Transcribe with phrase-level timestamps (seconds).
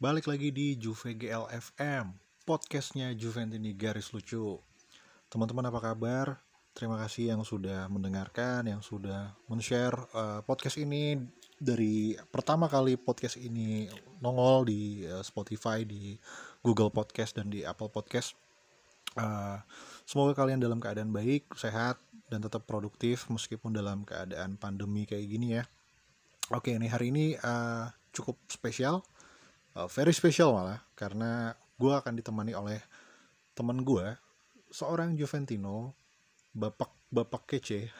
[0.00, 2.16] Balik lagi di Juve GLFM,
[2.48, 4.56] podcastnya Juventini Garis Lucu.
[5.28, 6.40] Teman-teman apa kabar?
[6.72, 11.20] Terima kasih yang sudah mendengarkan, yang sudah men-share uh, podcast ini
[11.60, 13.84] dari pertama kali podcast ini
[14.24, 16.16] nongol di uh, Spotify, di
[16.64, 18.32] Google Podcast dan di Apple Podcast.
[19.20, 19.60] Uh,
[20.08, 22.00] semoga kalian dalam keadaan baik, sehat,
[22.32, 25.68] dan tetap produktif meskipun dalam keadaan pandemi kayak gini ya.
[26.50, 29.06] Oke, ini hari ini uh, cukup spesial,
[29.78, 32.82] uh, very special malah, karena gue akan ditemani oleh
[33.54, 34.18] teman gue,
[34.66, 35.94] seorang Juventino,
[36.50, 37.94] bapak bapak kece.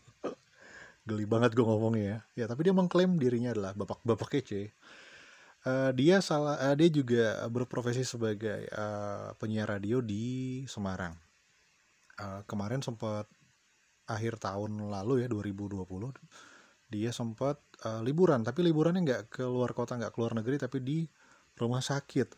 [1.08, 2.04] Geli banget gue ngomongnya
[2.36, 2.44] ya.
[2.44, 4.76] Ya, tapi dia mengklaim dirinya adalah bapak bapak kece.
[5.64, 11.16] Uh, dia salah, uh, dia juga berprofesi sebagai uh, penyiar radio di Semarang.
[12.20, 13.24] Uh, kemarin sempat
[14.04, 15.80] akhir tahun lalu ya 2020
[16.90, 20.98] dia sempat uh, liburan tapi liburannya nggak ke luar kota nggak keluar negeri tapi di
[21.54, 22.28] rumah sakit.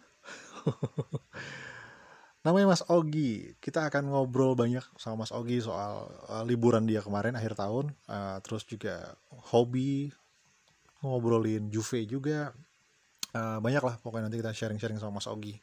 [2.44, 3.54] Namanya Mas Ogi.
[3.62, 7.94] Kita akan ngobrol banyak sama Mas Ogi soal uh, liburan dia kemarin akhir tahun.
[8.10, 9.14] Uh, terus juga
[9.54, 10.10] hobi
[11.00, 12.50] ngobrolin Juve juga.
[13.32, 15.56] Uh, banyak lah pokoknya nanti kita sharing-sharing sama Mas Ogi.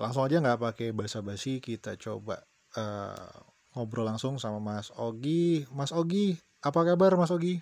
[0.00, 2.40] Langsung aja nggak pakai basa-basi kita coba
[2.74, 3.30] uh,
[3.76, 5.68] ngobrol langsung sama Mas Ogi.
[5.76, 7.60] Mas Ogi apa kabar Mas Ogi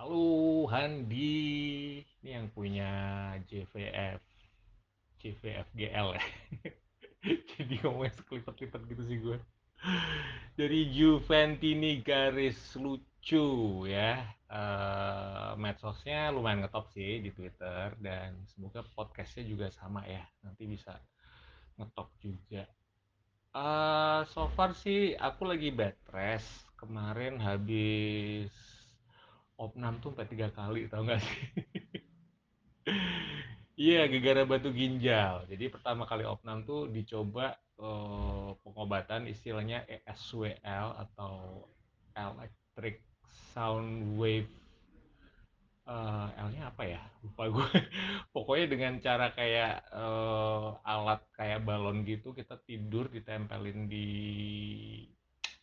[0.00, 2.88] Halo Handi, ini yang punya
[3.44, 4.16] JVF,
[5.20, 6.24] JVFGL ya.
[7.52, 9.36] Jadi ngomongnya sekelipet-lipet gitu sih gue.
[10.56, 13.44] Dari Juventini garis lucu
[13.92, 14.24] ya.
[14.48, 20.24] Uh, medsosnya lumayan ngetop sih di Twitter dan semoga podcastnya juga sama ya.
[20.40, 20.96] Nanti bisa
[21.76, 22.64] ngetop juga.
[23.52, 26.64] Uh, so far sih aku lagi bed rest.
[26.80, 28.48] Kemarin habis
[29.60, 31.40] opnam tuh sampai tiga kali tau gak sih?
[33.80, 35.48] Iya gegara batu ginjal.
[35.48, 41.64] Jadi pertama kali opnam tuh dicoba uh, pengobatan istilahnya ESWL atau
[42.12, 43.00] electric
[43.56, 44.52] sound wave.
[45.88, 47.00] Uh, L-nya apa ya?
[47.24, 47.68] Lupa gue
[48.36, 54.08] pokoknya dengan cara kayak uh, alat kayak balon gitu kita tidur ditempelin di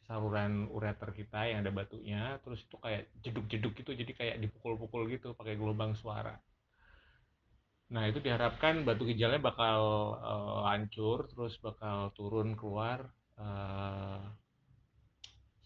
[0.07, 5.35] saluran ureter kita yang ada batunya terus itu kayak jeduk-jeduk gitu jadi kayak dipukul-pukul gitu
[5.35, 6.39] pakai gelombang suara.
[7.91, 9.79] Nah itu diharapkan batu ginjalnya bakal
[10.19, 14.23] uh, hancur terus bakal turun keluar uh,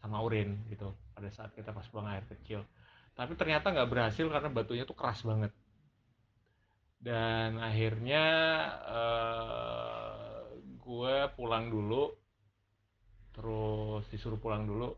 [0.02, 2.66] sama urin gitu pada saat kita pas buang air kecil.
[3.14, 5.54] Tapi ternyata nggak berhasil karena batunya tuh keras banget.
[7.02, 8.26] Dan akhirnya
[8.90, 10.46] uh,
[10.82, 12.21] gue pulang dulu
[13.36, 14.94] terus disuruh pulang dulu.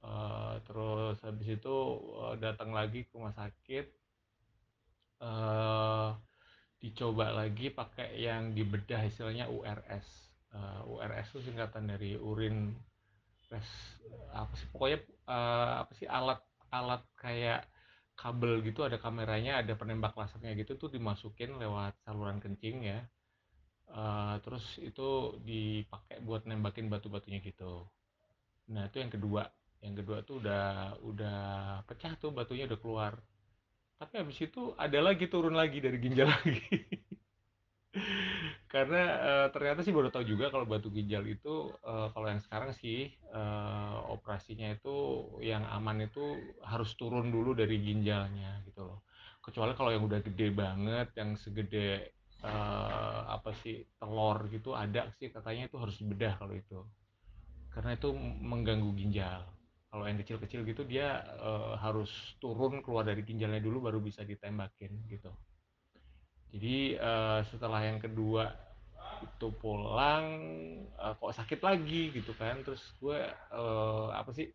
[0.00, 1.76] Uh, terus habis itu
[2.16, 3.86] uh, datang lagi ke rumah sakit.
[5.20, 6.16] Uh,
[6.80, 12.72] dicoba lagi pakai yang dibedah istilahnya URS uh, URS itu singkatan dari urin
[13.50, 13.66] res
[14.30, 16.40] apa sih pokoknya uh, apa sih alat
[16.70, 17.66] alat kayak
[18.14, 23.00] kabel gitu ada kameranya ada penembak lasernya gitu tuh dimasukin lewat saluran kencing ya
[23.94, 27.86] uh, terus itu dipakai buat nembakin batu-batunya gitu.
[28.70, 29.46] Nah itu yang kedua.
[29.80, 30.66] Yang kedua tuh udah
[31.02, 31.40] udah
[31.88, 33.12] pecah tuh batunya udah keluar.
[34.00, 36.60] Tapi habis itu ada lagi turun lagi dari ginjal lagi.
[38.70, 42.70] Karena uh, ternyata sih baru tahu juga kalau batu ginjal itu uh, kalau yang sekarang
[42.70, 49.02] sih uh, operasinya itu yang aman itu harus turun dulu dari ginjalnya gitu loh.
[49.42, 52.14] Kecuali kalau yang udah gede banget yang segede
[52.44, 56.80] uh, apa sih telur gitu ada sih katanya itu harus bedah kalau itu.
[57.70, 58.10] Karena itu
[58.42, 59.46] mengganggu ginjal.
[59.90, 64.90] Kalau yang kecil-kecil gitu dia uh, harus turun keluar dari ginjalnya dulu baru bisa ditembakin
[65.10, 65.34] gitu.
[66.50, 68.50] Jadi uh, setelah yang kedua
[69.20, 70.24] itu pulang
[70.96, 72.62] uh, kok sakit lagi gitu kan.
[72.62, 73.18] Terus gue
[73.54, 74.50] uh, apa sih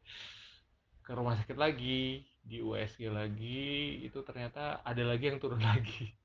[1.06, 6.16] ke rumah sakit lagi di USG lagi itu ternyata ada lagi yang turun lagi.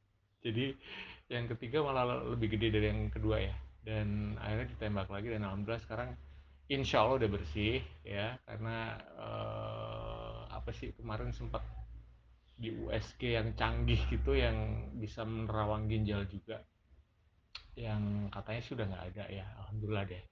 [0.40, 0.72] Jadi
[1.30, 3.54] yang ketiga malah lebih gede dari yang kedua ya.
[3.80, 6.10] Dan akhirnya ditembak lagi dan alhamdulillah sekarang
[6.66, 8.34] insya Allah udah bersih ya.
[8.44, 11.62] Karena uh, apa sih kemarin sempat
[12.60, 16.60] di USG yang canggih gitu yang bisa menerawang ginjal juga
[17.78, 19.46] yang katanya sudah nggak ada ya.
[19.64, 20.22] Alhamdulillah deh.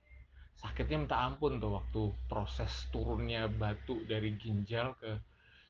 [0.59, 5.15] Sakitnya minta ampun tuh waktu proses turunnya batu dari ginjal ke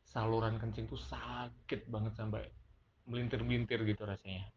[0.08, 2.48] saluran kencing tuh sakit banget sampai
[3.04, 4.48] melintir-melintir gitu rasanya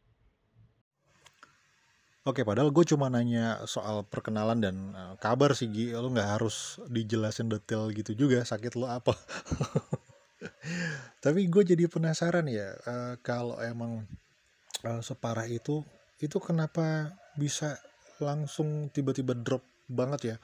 [2.21, 5.97] Oke, padahal gue cuma nanya soal perkenalan dan uh, kabar sih, Gi.
[5.97, 9.17] Lu nggak harus dijelasin detail gitu juga sakit lu apa.
[11.25, 14.05] Tapi gue jadi penasaran ya, uh, kalau emang
[14.85, 15.81] uh, separah itu,
[16.21, 17.81] itu kenapa bisa
[18.21, 20.35] langsung tiba-tiba drop banget ya?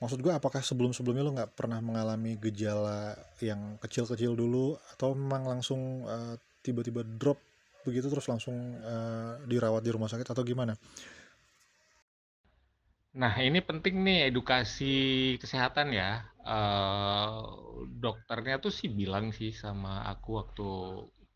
[0.00, 6.08] Maksud gue apakah sebelum-sebelumnya lo nggak pernah mengalami gejala yang kecil-kecil dulu atau memang langsung
[6.08, 7.36] uh, tiba-tiba drop
[7.86, 10.74] begitu terus langsung uh, dirawat di rumah sakit atau gimana?
[13.16, 14.94] Nah, ini penting nih edukasi
[15.40, 16.20] kesehatan ya.
[16.44, 17.40] Uh,
[17.88, 20.68] dokternya tuh sih bilang sih sama aku waktu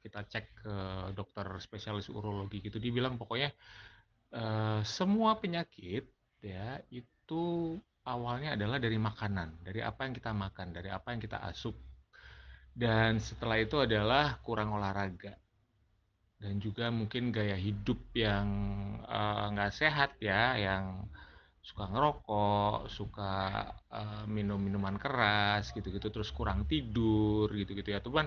[0.04, 0.76] kita cek ke
[1.16, 3.52] dokter spesialis urologi gitu, dia bilang pokoknya
[4.32, 6.08] uh, semua penyakit
[6.40, 11.38] ya itu awalnya adalah dari makanan, dari apa yang kita makan, dari apa yang kita
[11.48, 11.76] asup.
[12.70, 15.36] Dan setelah itu adalah kurang olahraga
[16.40, 18.48] dan juga mungkin gaya hidup yang
[19.04, 21.04] eh, nggak uh, sehat ya, yang
[21.60, 23.32] suka ngerokok, suka
[23.92, 28.00] uh, minum minuman keras gitu-gitu, terus kurang tidur gitu-gitu ya.
[28.00, 28.26] Tuh kan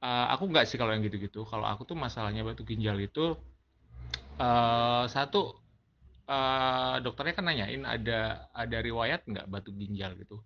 [0.00, 1.44] uh, aku nggak sih kalau yang gitu-gitu.
[1.44, 3.36] Kalau aku tuh masalahnya batu ginjal itu
[4.40, 5.52] uh, satu
[6.26, 10.40] uh, dokternya kan nanyain ada ada riwayat nggak batu ginjal gitu.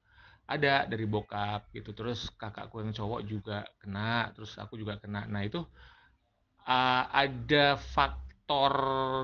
[0.46, 5.26] Ada dari bokap gitu, terus kakakku yang cowok juga kena, terus aku juga kena.
[5.26, 5.62] Nah itu
[6.66, 8.74] uh, ada faktor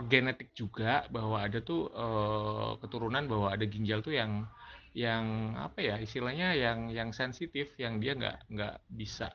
[0.06, 4.46] genetik juga bahwa ada tuh uh, keturunan bahwa ada ginjal tuh yang
[4.92, 9.32] yang apa ya istilahnya yang yang sensitif yang dia nggak nggak bisa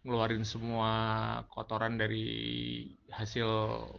[0.00, 0.92] ngeluarin semua
[1.52, 3.46] kotoran dari hasil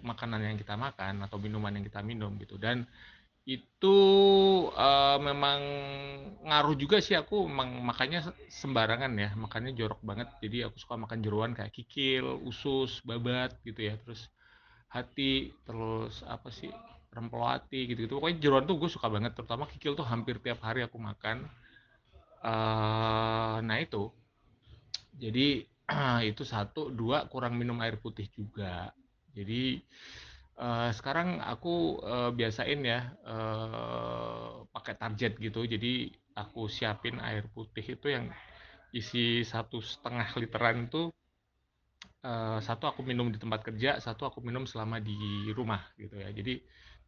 [0.02, 2.58] makanan yang kita makan atau minuman yang kita minum gitu.
[2.58, 2.90] Dan
[3.42, 3.98] itu
[4.78, 5.60] uh, memang
[6.46, 10.30] ngaruh juga sih aku memang makanya sembarangan ya makannya jorok banget.
[10.44, 13.98] Jadi aku suka makan jeruan kayak kikil usus babat gitu ya.
[13.98, 14.30] Terus
[14.94, 16.70] hati terus apa sih
[17.12, 20.62] rempelo hati gitu gitu pokoknya jeruan tuh gue suka banget terutama kikil tuh hampir tiap
[20.62, 21.50] hari aku makan.
[22.46, 24.14] Uh, nah itu.
[25.18, 25.66] Jadi
[26.30, 26.94] itu satu.
[26.94, 28.94] Dua kurang minum air putih juga.
[29.34, 29.82] Jadi
[30.60, 35.66] Uh, sekarang aku uh, biasain ya uh, pakai target gitu.
[35.66, 38.30] Jadi aku siapin air putih itu yang
[38.94, 41.10] isi satu setengah literan itu
[42.22, 46.30] uh, satu aku minum di tempat kerja satu aku minum selama di rumah gitu ya.
[46.30, 46.62] Jadi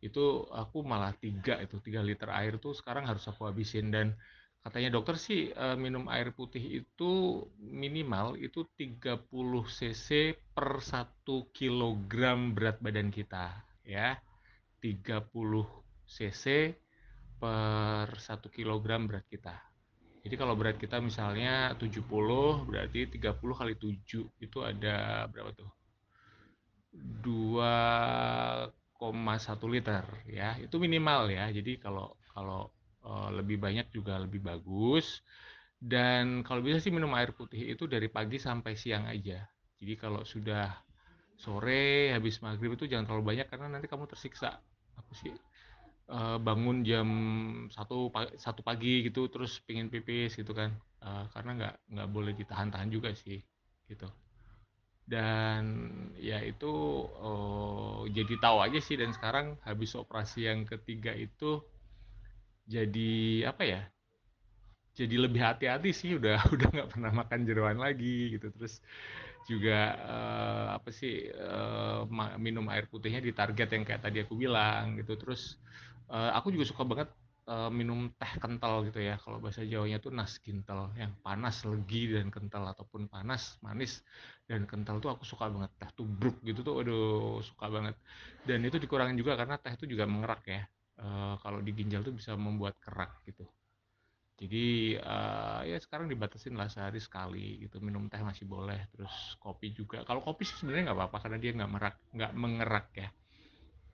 [0.03, 3.93] itu aku malah tiga itu tiga liter air tuh sekarang harus aku habisin.
[3.93, 4.17] Dan
[4.63, 9.27] katanya dokter sih uh, minum air putih itu minimal itu 30
[9.67, 10.07] cc
[10.55, 12.13] per 1 kg
[12.55, 14.15] berat badan kita ya.
[14.79, 15.27] 30
[16.07, 16.43] cc
[17.39, 19.55] per 1 kg berat kita.
[20.23, 22.07] Jadi kalau berat kita misalnya 70
[22.63, 25.67] berarti 30 kali 7 itu ada berapa tuh?
[26.95, 28.71] 2,1
[29.67, 30.55] liter ya.
[30.59, 31.51] Itu minimal ya.
[31.51, 32.72] Jadi kalau kalau
[33.03, 35.19] Eh, lebih banyak juga lebih bagus.
[35.75, 39.43] Dan kalau bisa sih minum air putih itu dari pagi sampai siang aja.
[39.79, 40.71] Jadi kalau sudah
[41.35, 44.55] sore habis maghrib itu jangan terlalu banyak karena nanti kamu tersiksa.
[45.03, 45.35] Aku sih?
[46.07, 47.07] Uh, bangun jam
[47.71, 50.71] satu satu pagi gitu terus pingin pipis gitu kan.
[51.03, 53.43] Uh, karena nggak nggak boleh ditahan-tahan juga sih
[53.91, 54.07] gitu.
[55.03, 55.63] Dan
[56.15, 56.71] ya itu
[57.19, 58.95] uh, jadi tahu aja sih.
[58.95, 61.59] Dan sekarang habis operasi yang ketiga itu
[62.67, 63.11] jadi
[63.51, 63.81] apa ya
[64.93, 68.53] jadi lebih hati-hati sih udah udah nggak pernah makan jeruan lagi gitu.
[68.53, 68.77] Terus
[69.49, 72.05] juga uh, apa sih uh,
[72.39, 75.17] minum air putihnya di target yang kayak tadi aku bilang gitu.
[75.17, 75.57] Terus
[76.13, 77.09] uh, aku juga suka banget
[77.49, 79.17] uh, minum teh kental gitu ya.
[79.17, 82.63] Kalau bahasa Jawanya tuh nas kintal yang panas legi dan kental.
[82.69, 84.05] Ataupun panas manis
[84.45, 85.73] dan kental tuh aku suka banget.
[85.81, 87.97] Teh tubruk gitu tuh aduh suka banget.
[88.45, 90.61] Dan itu dikurangin juga karena teh itu juga mengerak ya
[91.03, 93.43] uh, kalau di ginjal tuh bisa membuat kerak gitu.
[94.33, 99.71] Jadi uh, ya sekarang dibatasin lah sehari sekali gitu minum teh masih boleh terus kopi
[99.71, 100.01] juga.
[100.07, 103.09] Kalau kopi sih sebenarnya nggak apa-apa karena dia nggak merak nggak mengerak ya.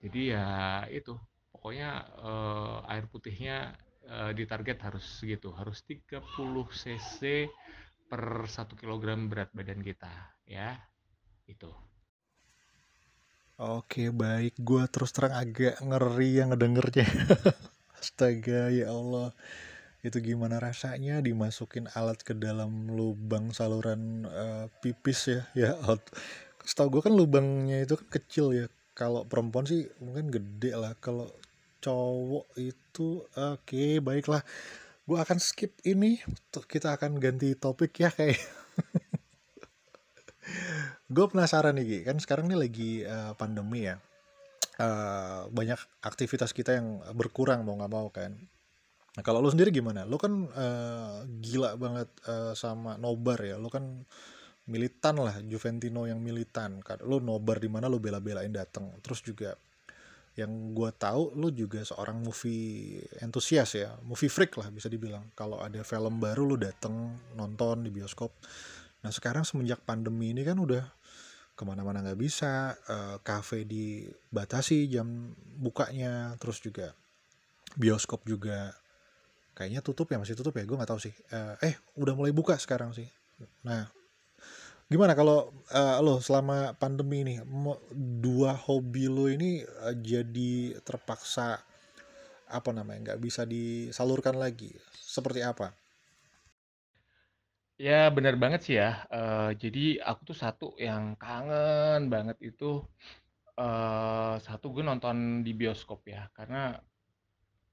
[0.00, 0.48] Jadi ya
[0.88, 1.12] itu
[1.52, 1.90] pokoknya
[2.24, 3.76] uh, air putihnya
[4.08, 6.24] uh, ditarget harus segitu harus 30
[6.72, 7.20] cc
[8.08, 10.10] per 1 kg berat badan kita
[10.48, 10.72] ya
[11.44, 11.89] itu.
[13.60, 17.04] Oke baik, gue terus terang agak ngeri yang ngedengernya.
[18.00, 19.36] Astaga ya Allah,
[20.00, 25.40] itu gimana rasanya dimasukin alat ke dalam lubang saluran uh, pipis ya?
[25.52, 25.70] Ya,
[26.64, 28.66] setahu gue kan lubangnya itu kan kecil ya.
[28.96, 30.96] Kalau perempuan sih mungkin gede lah.
[30.96, 31.28] Kalau
[31.84, 34.40] cowok itu oke okay, baiklah.
[35.04, 36.16] Gue akan skip ini.
[36.48, 38.40] Kita akan ganti topik ya kayak
[41.10, 44.00] gue penasaran nih kan sekarang nih lagi uh, pandemi ya.
[44.80, 48.32] Uh, banyak aktivitas kita yang berkurang mau nggak mau kan.
[49.16, 50.08] Nah kalau lo sendiri gimana?
[50.08, 53.60] Lo kan uh, gila banget uh, sama nobar ya.
[53.60, 54.06] Lo kan
[54.70, 56.80] militan lah Juventino yang militan.
[56.80, 59.52] Kan lo nobar di mana lo bela-belain datang terus juga
[60.38, 63.92] yang gue tahu lo juga seorang movie entusias ya.
[64.00, 65.28] Movie freak lah bisa dibilang.
[65.36, 68.32] Kalau ada film baru lo dateng nonton di bioskop
[69.00, 70.84] nah sekarang semenjak pandemi ini kan udah
[71.60, 76.96] ke mana-mana nggak bisa uh, cafe dibatasi jam bukanya terus juga
[77.76, 78.72] bioskop juga
[79.52, 81.12] kayaknya tutup ya masih tutup ya gue nggak tahu sih.
[81.28, 83.04] Uh, eh udah mulai buka sekarang sih.
[83.60, 83.92] Nah
[84.88, 87.36] gimana kalau uh, lo selama pandemi ini
[88.24, 91.60] dua hobi lo ini uh, jadi terpaksa
[92.50, 94.72] apa namanya nggak bisa disalurkan lagi?
[94.96, 95.76] Seperti apa
[97.80, 102.84] Ya benar banget sih ya, uh, jadi aku tuh satu yang kangen banget itu,
[103.56, 106.76] uh, satu gue nonton di bioskop ya, karena,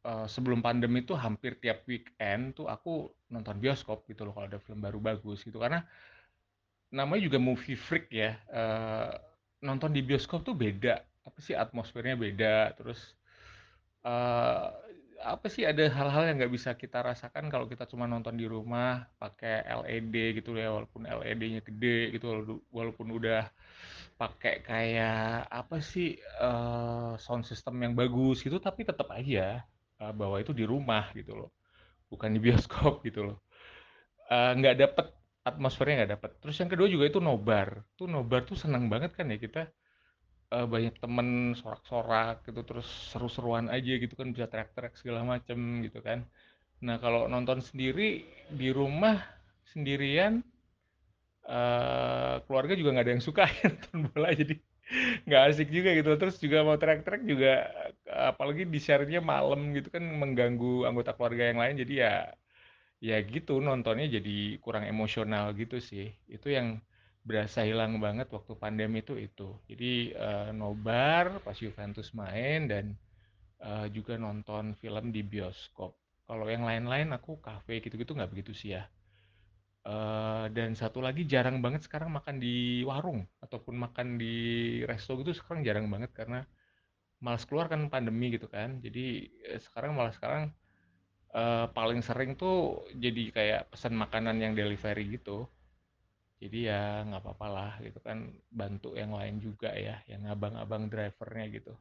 [0.08, 4.64] uh, sebelum pandemi tuh hampir tiap weekend tuh aku nonton bioskop gitu loh kalau ada
[4.64, 5.60] film baru bagus gitu.
[5.60, 5.84] Karena
[6.96, 9.12] namanya juga movie freak ya, uh,
[9.60, 13.12] nonton di bioskop tuh beda, apa sih, atmosfernya beda, terus,
[14.08, 14.72] uh,
[15.22, 19.10] apa sih ada hal-hal yang nggak bisa kita rasakan kalau kita cuma nonton di rumah
[19.18, 22.26] pakai LED gitu ya walaupun LED-nya gede gitu
[22.70, 23.50] walaupun udah
[24.18, 29.66] pakai kayak apa sih uh, sound system yang bagus gitu tapi tetap aja
[30.02, 31.58] uh, bahwa itu di rumah gitu loh
[32.12, 33.38] bukan di bioskop gitu loh.
[34.28, 35.08] Uh, nggak dapet
[35.44, 36.32] atmosfernya nggak dapet.
[36.44, 37.84] Terus yang kedua juga itu nobar.
[37.96, 39.72] Tuh nobar tuh senang banget kan ya kita
[40.56, 41.27] uh, banyak temen
[41.60, 46.20] sorak-sorak gitu terus seru-seruan aja gitu kan bisa teriak-teriak segala macem gitu kan.
[46.86, 48.25] Nah kalau nonton sendiri
[48.60, 49.16] di rumah
[49.72, 50.34] sendirian
[51.48, 54.54] uh, keluarga juga nggak ada yang suka nonton bola jadi
[55.27, 56.10] nggak asik juga gitu.
[56.22, 57.51] Terus juga mau teriak-teriak juga
[58.32, 61.75] apalagi di share-nya malam gitu kan mengganggu anggota keluarga yang lain.
[61.84, 62.12] Jadi ya
[63.04, 66.06] ya gitu nontonnya jadi kurang emosional gitu sih.
[66.30, 66.68] Itu yang
[67.27, 69.51] berasa hilang banget waktu pandemi itu itu.
[69.67, 72.96] Jadi uh, nobar pas Juventus main dan
[73.60, 75.91] uh, juga nonton film di bioskop.
[76.24, 78.88] Kalau yang lain-lain aku kafe gitu-gitu nggak begitu sih ya.
[79.88, 84.36] Uh, dan satu lagi jarang banget sekarang makan di warung ataupun makan di
[84.84, 86.43] resto gitu sekarang jarang banget karena
[87.24, 88.79] malas keluar kan pandemi gitu kan.
[88.79, 89.27] Jadi
[89.60, 90.55] sekarang malah sekarang
[91.36, 95.48] uh, paling sering tuh jadi kayak pesan makanan yang delivery gitu
[96.41, 98.17] jadi ya nggak apa-apa lah gitu kan
[98.60, 101.74] bantu yang lain juga ya yang abang-abang drivernya gitu.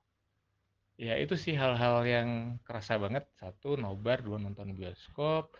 [1.07, 2.29] Ya itu sih hal-hal yang
[2.67, 3.25] kerasa banget.
[3.41, 5.53] Satu nobar dua nonton bioskop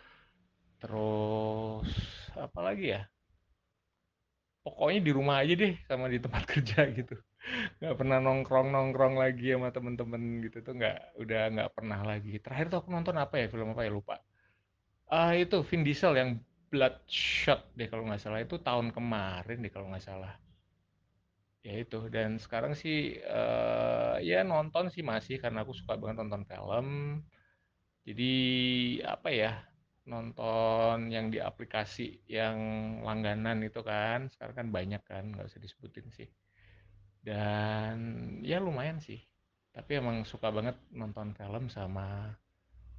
[0.81, 1.89] terus
[2.45, 3.01] apa lagi ya?
[4.65, 7.15] Pokoknya di rumah aja deh sama di tempat kerja gitu.
[7.79, 10.57] Nggak pernah nongkrong nongkrong lagi sama temen-temen gitu.
[10.65, 12.31] Tuh nggak udah nggak pernah lagi.
[12.43, 13.45] Terakhir tuh aku nonton apa ya?
[13.53, 13.91] Film apa ya?
[13.93, 14.15] Lupa.
[15.07, 16.29] Ah uh, itu Vin Diesel yang
[16.67, 18.39] Bloodshot deh kalau nggak salah.
[18.43, 20.35] Itu tahun kemarin deh kalau nggak salah.
[21.63, 22.11] Ya itu.
[22.11, 26.87] Dan sekarang sih uh, ya nonton sih masih karena aku suka banget nonton film.
[28.07, 28.33] Jadi
[29.03, 29.51] apa ya
[30.07, 32.57] nonton yang di aplikasi yang
[33.03, 34.27] langganan itu kan.
[34.31, 36.27] Sekarang kan banyak kan nggak usah disebutin sih.
[37.23, 37.95] Dan
[38.43, 39.19] ya lumayan sih.
[39.75, 42.33] Tapi emang suka banget nonton film sama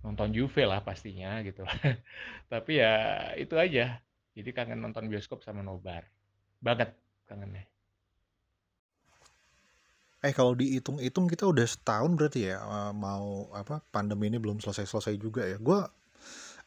[0.02, 1.66] nonton Juve lah pastinya gitu.
[2.52, 2.94] Tapi ya
[3.34, 3.98] itu aja.
[4.38, 6.06] Jadi kangen nonton bioskop sama nobar.
[6.62, 6.94] Banget
[7.26, 7.66] kangennya.
[10.18, 15.14] Eh kalau dihitung-hitung kita udah setahun berarti ya eh, mau apa pandemi ini belum selesai-selesai
[15.18, 15.58] juga ya.
[15.58, 15.78] Gue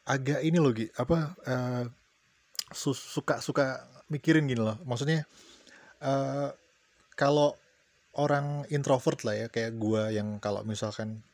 [0.08, 1.84] agak ini loh Gi, apa uh,
[2.74, 4.76] suka suka mikirin gini loh.
[4.82, 5.24] Maksudnya
[6.02, 6.50] uh,
[7.14, 7.54] kalau
[8.18, 11.24] orang introvert lah ya kayak gue yang kalau misalkan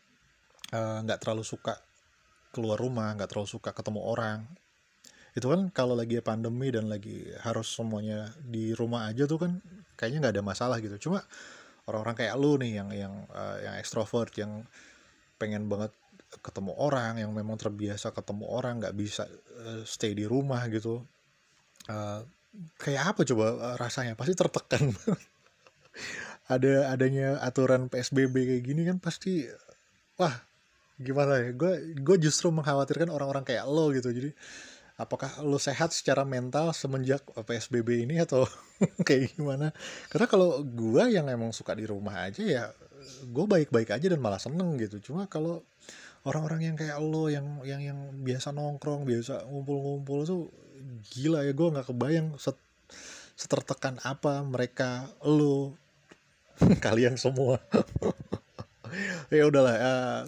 [0.70, 1.80] nggak uh, terlalu suka
[2.52, 4.48] keluar rumah nggak terlalu suka ketemu orang.
[5.36, 9.52] Itu kan kalau lagi pandemi dan lagi harus semuanya di rumah aja tuh kan
[9.94, 11.10] kayaknya nggak ada masalah gitu.
[11.10, 11.22] Cuma
[11.88, 14.66] orang-orang kayak lu nih yang yang uh, yang ekstrovert yang
[15.38, 15.94] pengen banget
[16.44, 19.24] ketemu orang yang memang terbiasa ketemu orang nggak bisa
[19.64, 21.04] uh, stay di rumah gitu.
[21.88, 22.20] Uh,
[22.80, 24.18] kayak apa coba rasanya?
[24.18, 24.92] Pasti tertekan.
[26.48, 29.44] Ada adanya aturan psbb kayak gini kan pasti
[30.16, 30.32] wah
[30.98, 31.50] gimana ya?
[31.54, 34.10] Gue gue justru mengkhawatirkan orang-orang kayak lo gitu.
[34.10, 34.30] Jadi
[34.98, 38.44] apakah lo sehat secara mental semenjak psbb ini atau
[39.06, 39.70] kayak gimana?
[40.10, 42.64] Karena kalau gue yang emang suka di rumah aja ya
[43.08, 44.98] gue baik-baik aja dan malah seneng gitu.
[45.00, 45.62] Cuma kalau
[46.26, 50.42] orang-orang yang kayak lo yang yang yang biasa nongkrong biasa ngumpul-ngumpul tuh
[51.14, 52.58] gila ya gue nggak kebayang set,
[53.38, 55.78] setertekan apa mereka lo
[56.84, 57.62] kalian semua.
[59.28, 60.20] Ya udahlah uh,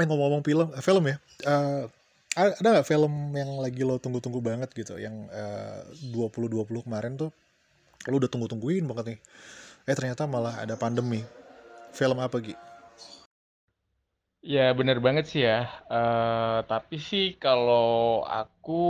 [0.00, 1.16] eh ngomong-ngomong film eh, film ya
[1.46, 1.84] uh,
[2.34, 7.30] ada nggak film yang lagi lo tunggu-tunggu banget gitu yang uh, 2020 kemarin tuh
[8.08, 9.20] lo udah tunggu-tungguin banget nih
[9.88, 11.20] eh ternyata malah ada pandemi
[11.92, 12.54] film apa Gi?
[14.40, 15.68] Ya bener banget sih ya.
[15.84, 18.80] Uh, tapi sih kalau aku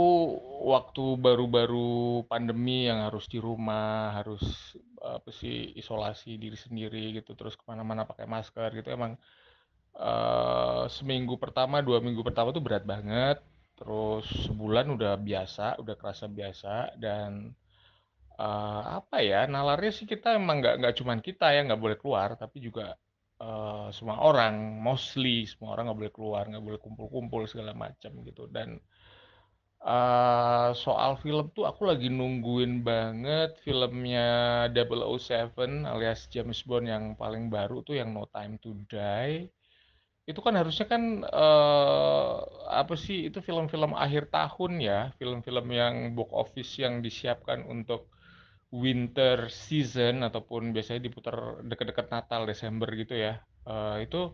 [0.63, 7.59] waktu baru-baru pandemi yang harus di rumah, harus apa sih isolasi diri sendiri gitu, terus
[7.59, 9.19] ke mana-mana pakai masker gitu, emang
[9.97, 13.41] uh, seminggu pertama, dua minggu pertama tuh berat banget.
[13.79, 17.49] Terus sebulan udah biasa, udah kerasa biasa dan
[18.37, 22.37] uh, apa ya nalarnya sih kita emang nggak nggak cuman kita ya nggak boleh keluar,
[22.37, 22.93] tapi juga
[23.41, 24.53] uh, semua orang,
[24.85, 28.45] mostly semua orang nggak boleh keluar, nggak boleh kumpul-kumpul segala macam gitu.
[28.53, 28.77] Dan
[29.81, 37.49] uh, soal film tuh aku lagi nungguin banget filmnya 007 alias James Bond yang paling
[37.49, 39.49] baru tuh yang No Time to Die.
[40.31, 42.35] Itu kan harusnya kan uh,
[42.81, 48.07] apa sih itu film-film akhir tahun ya, film-film yang box office yang disiapkan untuk
[48.71, 51.35] winter season ataupun biasanya diputar
[51.67, 53.43] deket-deket Natal Desember gitu ya.
[53.67, 54.31] Uh, itu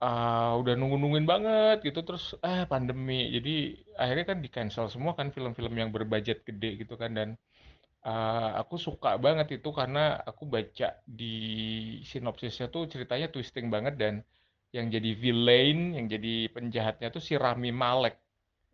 [0.00, 3.34] uh, udah nunggu-nungguin banget gitu terus eh pandemi.
[3.34, 3.54] Jadi
[3.98, 7.28] akhirnya kan di cancel semua kan film-film yang berbudget gede gitu kan dan
[8.06, 11.34] uh, aku suka banget itu karena aku baca di
[12.04, 14.14] sinopsisnya tuh ceritanya twisting banget dan
[14.74, 18.18] yang jadi villain yang jadi penjahatnya tuh si Rami Malek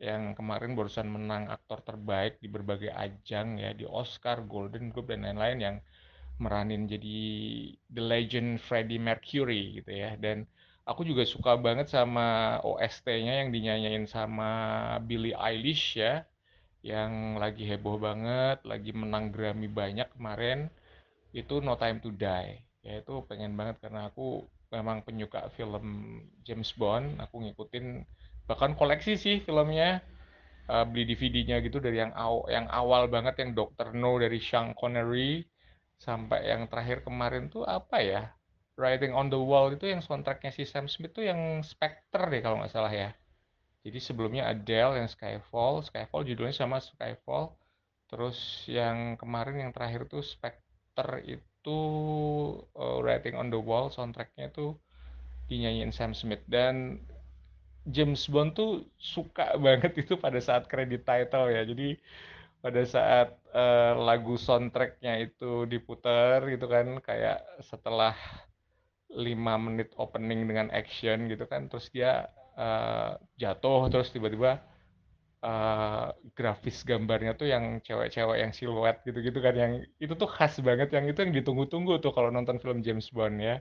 [0.01, 5.29] yang kemarin barusan menang aktor terbaik di berbagai ajang ya di Oscar, Golden Globe dan
[5.29, 5.77] lain-lain yang
[6.41, 7.21] meranin jadi
[7.93, 10.17] The Legend Freddie Mercury gitu ya.
[10.17, 10.49] Dan
[10.89, 14.51] aku juga suka banget sama OST-nya yang dinyanyiin sama
[15.05, 16.25] Billie Eilish ya
[16.81, 20.73] yang lagi heboh banget, lagi menang Grammy banyak kemarin.
[21.37, 22.57] Itu No Time to Die.
[22.81, 28.07] Ya itu pengen banget karena aku memang penyuka film James Bond aku ngikutin
[28.47, 30.03] bahkan koleksi sih filmnya
[30.71, 34.75] uh, beli DVD-nya gitu dari yang aw yang awal banget yang Doctor No dari Sean
[34.79, 35.43] Connery
[36.01, 38.23] sampai yang terakhir kemarin tuh apa ya?
[38.81, 42.63] Writing on the Wall itu yang soundtracknya si Sam Smith tuh yang Spectre deh kalau
[42.63, 43.13] nggak salah ya.
[43.85, 47.53] Jadi sebelumnya Adele yang Skyfall Skyfall judulnya sama Skyfall.
[48.09, 54.79] Terus yang kemarin yang terakhir tuh Spectre itu uh, Writing on the Wall soundtracknya tuh
[55.51, 57.03] dinyanyiin Sam Smith dan
[57.91, 61.67] James Bond tuh suka banget itu pada saat kredit title ya.
[61.67, 61.99] Jadi
[62.61, 68.13] pada saat uh, lagu soundtracknya itu diputar gitu kan kayak setelah
[69.11, 74.63] lima menit opening dengan action gitu kan terus dia uh, jatuh terus tiba-tiba
[75.45, 80.93] uh, grafis gambarnya tuh yang cewek-cewek yang siluet gitu-gitu kan yang itu tuh khas banget
[80.93, 83.61] yang itu yang ditunggu-tunggu tuh kalau nonton film James Bond ya.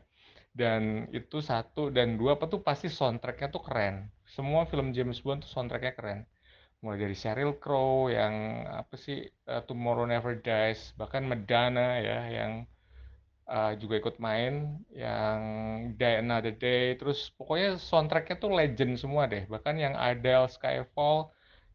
[0.50, 4.10] Dan itu satu dan dua apa tuh pasti soundtracknya tuh keren.
[4.26, 6.20] Semua film James Bond tuh soundtracknya keren.
[6.82, 12.52] Mulai dari Sheryl Crow yang apa sih uh, Tomorrow Never Dies bahkan Madonna ya yang
[13.50, 15.40] uh, juga ikut main yang
[16.00, 19.44] Die Another Day terus pokoknya soundtracknya tuh legend semua deh.
[19.50, 21.30] Bahkan yang Adele Skyfall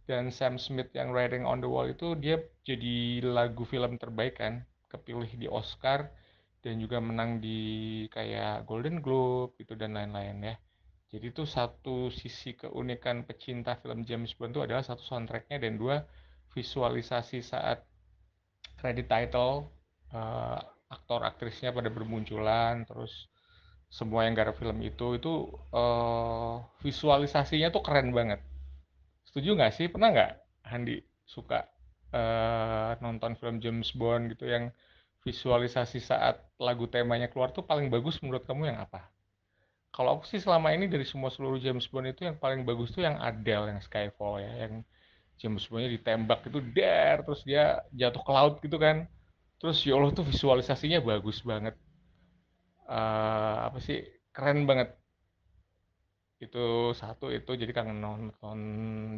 [0.04, 4.64] dan Sam Smith yang Writing on the Wall itu dia jadi lagu film terbaik kan
[4.92, 6.12] kepilih di Oscar
[6.64, 10.56] dan juga menang di kayak Golden Globe gitu dan lain-lain ya.
[11.14, 16.02] Jadi itu satu sisi keunikan pecinta film James Bond itu adalah satu soundtracknya dan dua
[16.56, 17.86] visualisasi saat
[18.80, 19.70] credit title
[20.10, 20.58] uh,
[20.90, 23.30] aktor aktrisnya pada bermunculan terus
[23.90, 28.42] semua yang garap film itu itu uh, visualisasinya tuh keren banget.
[29.34, 29.90] Setuju nggak sih?
[29.90, 30.32] Pernah nggak
[30.70, 31.66] Handi suka
[32.14, 34.70] uh, nonton film James Bond gitu yang
[35.26, 39.10] visualisasi saat lagu temanya keluar tuh paling bagus menurut kamu yang apa?
[39.90, 43.02] Kalau aku sih selama ini dari semua seluruh James Bond itu yang paling bagus tuh
[43.02, 44.86] yang Adele yang Skyfall ya, yang
[45.42, 49.10] James Bondnya ditembak itu der terus dia jatuh ke laut gitu kan.
[49.58, 51.74] Terus ya Allah tuh visualisasinya bagus banget.
[52.86, 54.94] Uh, apa sih keren banget
[56.42, 58.58] itu satu itu jadi kangen nonton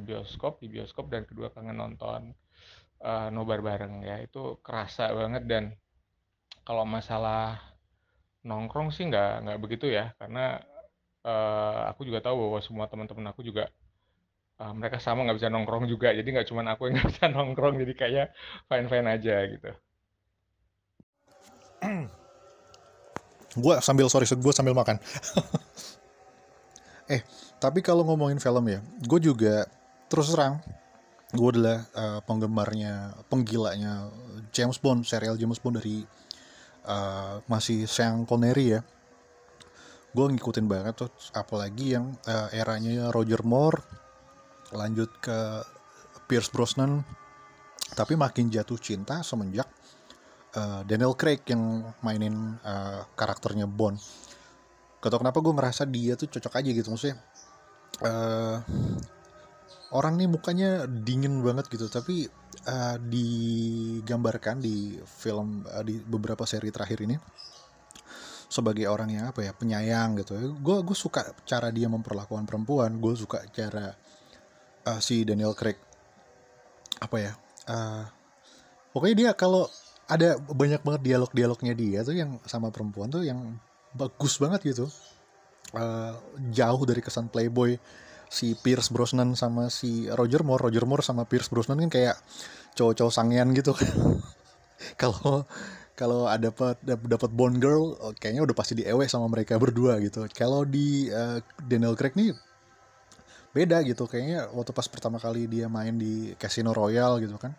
[0.05, 2.37] bioskop di bioskop dan kedua kangen nonton
[3.01, 4.21] uh, nobar bareng ya.
[4.21, 5.65] Itu kerasa banget dan
[6.67, 7.59] kalau masalah
[8.47, 10.13] nongkrong sih nggak nggak begitu ya.
[10.21, 10.61] Karena
[11.25, 13.73] uh, aku juga tahu bahwa semua teman-teman aku juga
[14.61, 16.13] uh, mereka sama nggak bisa nongkrong juga.
[16.13, 18.27] Jadi nggak cuma aku yang nggak bisa nongkrong jadi kayak
[18.69, 19.71] fine fine aja gitu.
[23.57, 25.01] Gue sambil sorry gue sambil makan
[27.07, 27.23] eh
[27.63, 29.67] tapi kalau ngomongin film ya gue juga
[30.11, 30.59] terus terang
[31.35, 34.11] gue adalah uh, penggemarnya penggilanya
[34.55, 36.07] James Bond serial James Bond dari
[36.87, 38.81] uh, masih Sean Connery ya.
[40.17, 43.83] Gue ngikutin banget tuh apalagi yang uh, eranya Roger Moore
[44.73, 45.39] lanjut ke
[46.25, 47.05] Pierce Brosnan.
[47.87, 49.69] Tapi makin jatuh cinta semenjak
[50.57, 54.01] uh, Daniel Craig yang mainin uh, karakternya Bond
[55.07, 57.23] Gak kenapa gue merasa dia tuh cocok aja gitu maksudnya
[58.03, 58.59] uh,
[59.95, 61.87] orang nih mukanya dingin banget gitu.
[61.87, 62.27] Tapi
[62.67, 67.15] uh, digambarkan di film uh, di beberapa seri terakhir ini
[68.51, 70.59] sebagai orang yang apa ya penyayang gitu.
[70.59, 72.99] Gue gue suka cara dia memperlakukan perempuan.
[72.99, 73.95] Gue suka cara
[74.91, 75.79] uh, si Daniel Craig
[76.97, 77.33] apa ya
[77.69, 78.09] uh,
[78.97, 79.69] pokoknya dia kalau
[80.07, 83.59] ada banyak banget dialog-dialognya dia tuh yang sama perempuan tuh yang
[83.97, 84.87] bagus banget gitu.
[85.75, 86.15] Uh,
[86.55, 87.75] jauh dari kesan playboy
[88.31, 90.71] si Pierce Brosnan sama si Roger Moore.
[90.71, 92.17] Roger Moore sama Pierce Brosnan kan kayak
[92.77, 93.73] cowok-cowok sangean gitu.
[95.01, 95.49] Kalau
[95.97, 99.97] kalau ada dapat dapat Bond Girl oh, kayaknya udah pasti di ewe sama mereka berdua
[100.05, 100.29] gitu.
[100.37, 102.37] Kalau di uh, Daniel Craig nih
[103.57, 104.05] beda gitu.
[104.05, 107.57] Kayaknya waktu pas pertama kali dia main di Casino Royale gitu kan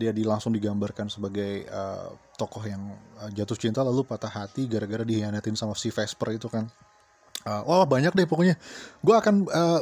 [0.00, 2.80] dia di langsung digambarkan sebagai uh, tokoh yang
[3.20, 6.64] uh, jatuh cinta lalu patah hati gara-gara dihianatin sama si Vesper itu kan.
[7.44, 8.56] Uh, wah banyak deh pokoknya.
[9.04, 9.80] Gue akan uh,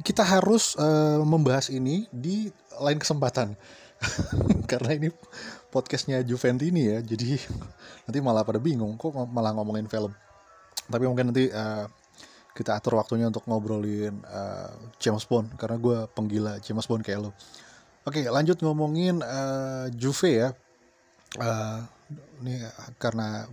[0.00, 2.48] kita harus uh, membahas ini di
[2.80, 3.52] lain kesempatan.
[4.70, 5.12] Karena ini
[5.68, 7.36] podcastnya Juventini ya jadi
[8.08, 10.16] nanti malah pada bingung kok malah ngomongin film.
[10.88, 11.84] Tapi mungkin nanti uh,
[12.56, 17.30] kita atur waktunya untuk ngobrolin uh, James Bond karena gue penggila James Bond kayak lo
[18.06, 20.48] oke lanjut ngomongin uh, Juve ya
[21.38, 21.80] uh,
[22.40, 22.64] ini
[22.96, 23.46] karena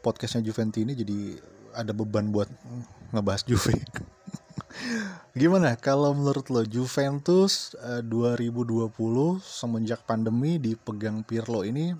[0.00, 1.38] podcastnya Juventini jadi
[1.76, 2.48] ada beban buat
[3.12, 3.76] ngebahas Juve.
[5.40, 8.88] Gimana kalau menurut lo Juventus uh, 2020
[9.44, 11.92] semenjak pandemi dipegang Pirlo ini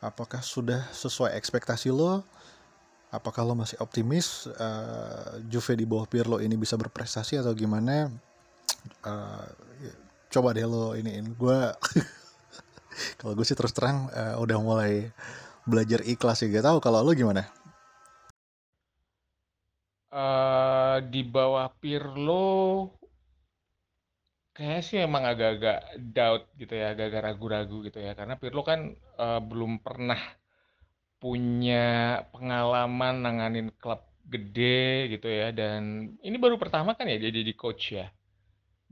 [0.00, 2.24] apakah sudah sesuai ekspektasi lo?
[3.12, 8.08] Apakah lo masih optimis uh, Juve di bawah Pirlo ini bisa berprestasi atau gimana?
[9.04, 9.46] Uh,
[10.32, 11.58] coba deh lo ini gue
[13.20, 15.12] kalau gue sih terus terang uh, udah mulai
[15.68, 17.46] belajar ikhlas ya gak tahu kalau lo gimana?
[20.12, 22.92] uh, di bawah Pirlo
[24.52, 28.12] kayaknya sih emang agak-agak doubt gitu ya, agak-agak ragu-ragu gitu ya.
[28.12, 30.20] Karena Pirlo kan uh, belum pernah
[31.16, 35.50] punya pengalaman nanganin klub gede gitu ya.
[35.56, 38.12] Dan ini baru pertama kan ya dia jadi coach ya.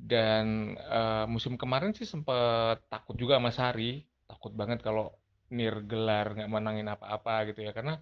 [0.01, 5.13] Dan uh, musim kemarin sih sempet takut juga sama Sari, takut banget kalau
[5.53, 7.77] nir gelar nggak menangin apa-apa gitu ya.
[7.77, 8.01] Karena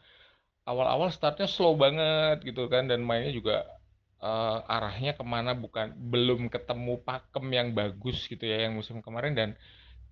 [0.63, 2.87] awal-awal startnya slow banget gitu kan.
[2.87, 3.67] Dan mainnya juga
[4.23, 9.35] uh, arahnya ke mana bukan belum ketemu pakem yang bagus gitu ya yang musim kemarin.
[9.35, 9.51] Dan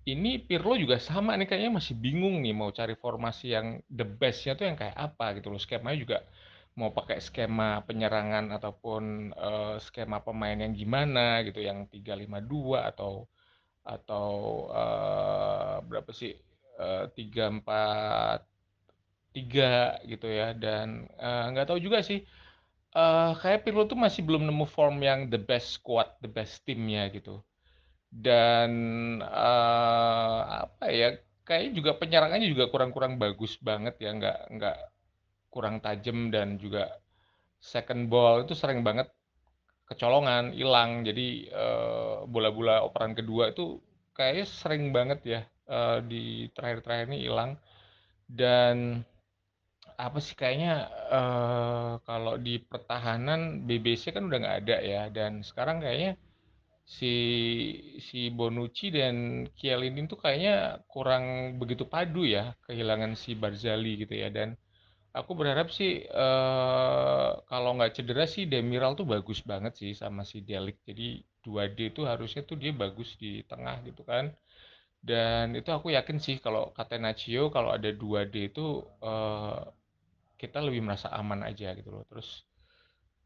[0.07, 4.55] ini Pirlo juga sama nih kayaknya masih bingung nih mau cari formasi yang the bestnya
[4.55, 5.59] tuh yang kayak apa gitu loh.
[5.59, 6.17] Skemanya juga
[6.77, 13.25] mau pakai skema penyerangan ataupun uh, skema pemain yang gimana gitu yang 352 atau
[13.81, 14.27] atau
[14.69, 16.37] uh, berapa sih
[16.77, 18.45] uh, 34
[19.33, 20.53] tiga gitu ya.
[20.53, 22.21] Dan uh, nggak tahu juga sih
[22.93, 27.09] uh, kayak Pirlo tuh masih belum nemu form yang the best squad the best timnya
[27.09, 27.41] gitu.
[28.13, 28.71] Dan
[29.25, 34.77] uh, apa ya kayak juga penyerangannya juga kurang-kurang bagus banget ya nggak nggak
[35.49, 36.99] kurang tajam dan juga
[37.57, 39.09] second ball itu sering banget
[39.87, 41.07] kecolongan hilang.
[41.07, 41.47] Jadi
[42.27, 43.79] bola-bola uh, operan kedua itu
[44.13, 47.55] kayaknya sering banget ya uh, di terakhir-terakhir ini hilang.
[48.27, 49.01] Dan
[49.97, 55.03] apa sih kayaknya uh, kalau di pertahanan BBC kan udah nggak ada ya.
[55.09, 56.19] Dan sekarang kayaknya
[56.87, 57.15] si
[57.99, 64.27] si Bonucci dan Chiellini tuh kayaknya kurang begitu padu ya kehilangan si Barzali gitu ya.
[64.27, 64.59] Dan
[65.19, 70.45] aku berharap sih uh, kalau nggak cedera sih Demiral tuh bagus banget sih sama si
[70.45, 74.35] Delik jadi 2D tuh harusnya tuh dia bagus di tengah gitu kan.
[74.99, 79.61] Dan itu aku yakin sih kalau Catenaccio kalau ada 2D itu uh,
[80.35, 82.03] kita lebih merasa aman aja gitu loh.
[82.11, 82.43] Terus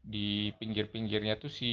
[0.02, 1.72] di pinggir-pinggirnya tuh si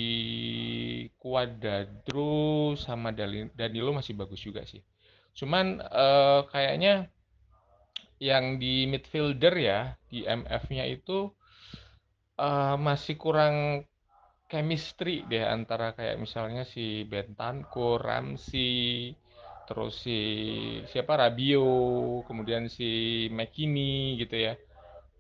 [1.18, 3.10] Cuadrado sama
[3.58, 4.82] Danilo masih bagus juga sih.
[5.38, 7.10] Cuman uh, kayaknya
[8.20, 9.80] yang di midfielder ya
[10.12, 11.32] di MF-nya itu
[12.36, 13.88] uh, masih kurang
[14.50, 19.14] chemistry deh antara kayak misalnya si Bentancur, Ramsey,
[19.70, 20.20] terus si
[20.90, 24.54] siapa Rabio, kemudian si McKinney gitu ya.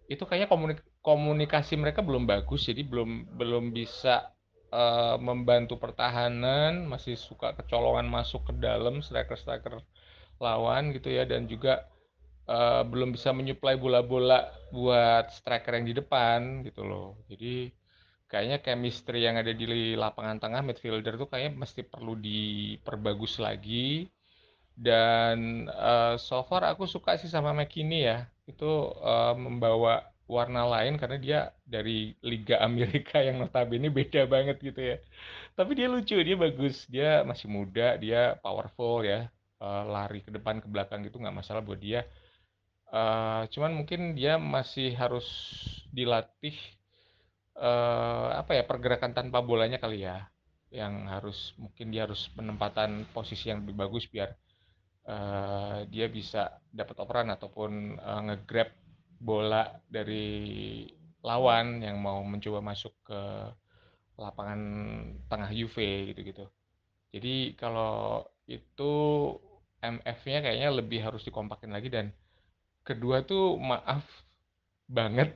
[0.09, 4.35] Itu kayaknya komunik komunikasi mereka belum bagus jadi belum belum bisa
[4.73, 9.79] uh, membantu pertahanan masih suka kecolongan masuk ke dalam striker striker
[10.43, 11.87] lawan gitu ya dan juga
[12.49, 17.21] uh, belum bisa menyuplai bola-bola buat striker yang di depan gitu loh.
[17.29, 17.69] Jadi
[18.29, 19.65] kayaknya chemistry yang ada di
[19.97, 24.09] lapangan tengah midfielder tuh kayaknya mesti perlu diperbagus lagi.
[24.79, 28.17] Dan uh, so far aku suka sih sama McKinney ya.
[28.47, 34.81] Itu uh, membawa warna lain karena dia dari Liga Amerika yang notabene beda banget gitu
[34.93, 34.97] ya.
[35.57, 39.27] Tapi dia lucu, dia bagus, dia masih muda, dia powerful ya,
[39.59, 42.05] uh, lari ke depan ke belakang gitu nggak masalah buat dia.
[42.89, 45.25] Uh, cuman mungkin dia masih harus
[45.93, 46.57] dilatih
[47.53, 50.25] uh, apa ya pergerakan tanpa bolanya kali ya,
[50.73, 54.33] yang harus mungkin dia harus penempatan posisi yang lebih bagus biar
[55.05, 58.73] uh, dia bisa dapat operan ataupun uh, ngegrab
[59.21, 60.85] bola dari
[61.21, 63.21] lawan yang mau mencoba masuk ke
[64.17, 64.61] lapangan
[65.27, 65.75] tengah UV
[66.13, 66.45] gitu-gitu.
[67.09, 68.93] Jadi kalau itu
[69.79, 72.11] MF-nya kayaknya lebih harus dikompakin lagi dan
[72.89, 74.03] kedua tuh maaf
[74.97, 75.29] banget.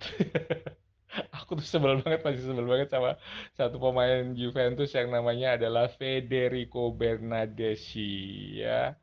[1.38, 3.10] Aku tuh sebel banget, masih sebel banget sama
[3.58, 8.02] satu pemain Juventus yang namanya adalah Federico Bernardeschi
[8.66, 8.98] ya.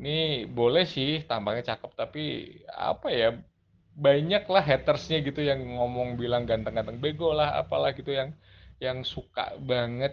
[0.00, 2.20] Ini boleh sih tampangnya cakep tapi
[2.72, 3.28] apa ya
[4.06, 8.30] banyak lah hatersnya gitu yang ngomong bilang ganteng-ganteng bego lah apalah gitu yang
[8.84, 10.12] yang suka banget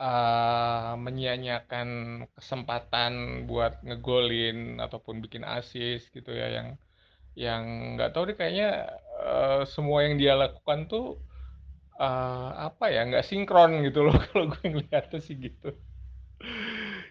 [0.00, 1.88] uh, menyia-nyiakan
[2.36, 3.12] kesempatan
[3.48, 6.68] buat ngegolin ataupun bikin assist gitu ya yang
[7.36, 7.62] yang
[7.96, 8.68] nggak tahu deh kayaknya
[9.20, 11.20] uh, semua yang dia lakukan tuh
[12.00, 15.72] uh, apa ya nggak sinkron gitu loh kalau gue ngeliatnya sih gitu.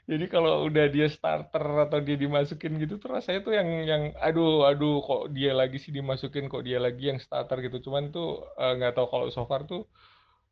[0.05, 4.69] Jadi kalau udah dia starter atau dia dimasukin gitu tuh rasanya tuh yang yang aduh
[4.69, 7.89] aduh kok dia lagi sih dimasukin kok dia lagi yang starter gitu.
[7.89, 9.89] Cuman tuh nggak uh, tahu kalau so far tuh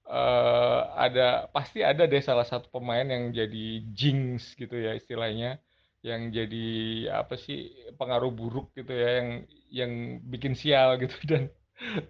[0.07, 5.59] uh, ada pasti ada deh salah satu pemain yang jadi jinx gitu ya istilahnya
[6.03, 6.67] yang jadi
[7.15, 9.29] apa sih pengaruh buruk gitu ya yang
[9.71, 9.91] yang
[10.27, 11.15] bikin sial gitu.
[11.31, 11.47] Dan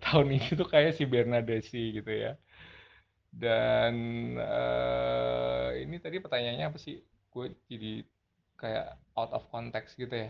[0.01, 2.33] tahun ini tuh kayak si Bernadesi gitu ya.
[3.33, 3.93] Dan
[4.37, 7.01] uh, ini tadi pertanyaannya apa sih?
[7.33, 8.05] Gue jadi
[8.57, 10.29] kayak out of context gitu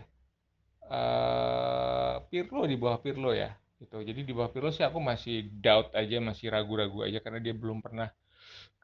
[0.84, 4.00] Uh, Pirlo di bawah Pirlo ya gitu.
[4.00, 7.84] Jadi di bawah Pirlo sih aku masih doubt aja masih ragu-ragu aja karena dia belum
[7.84, 8.08] pernah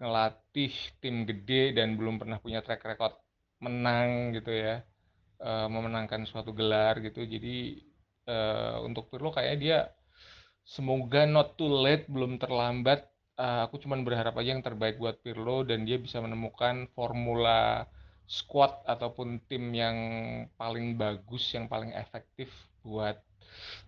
[0.01, 3.17] ngelatih tim gede dan belum pernah punya track record
[3.61, 4.81] menang gitu ya
[5.45, 7.25] uh, memenangkan suatu gelar gitu.
[7.25, 7.81] Jadi
[8.29, 9.79] uh, untuk Pirlo kayaknya dia
[10.65, 13.09] semoga not too late belum terlambat.
[13.41, 17.89] Uh, aku cuma berharap aja yang terbaik buat Pirlo dan dia bisa menemukan formula
[18.29, 19.97] squad ataupun tim yang
[20.55, 22.53] paling bagus, yang paling efektif
[22.85, 23.19] buat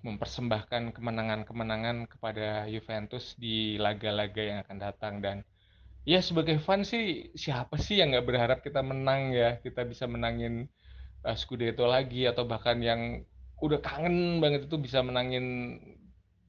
[0.03, 5.15] mempersembahkan kemenangan-kemenangan kepada Juventus di laga-laga yang akan datang.
[5.23, 5.37] Dan
[6.03, 9.59] ya sebagai fan sih siapa sih yang nggak berharap kita menang ya?
[9.63, 10.67] Kita bisa menangin
[11.23, 13.23] uh, Scudetto lagi atau bahkan yang
[13.63, 15.79] udah kangen banget itu bisa menangin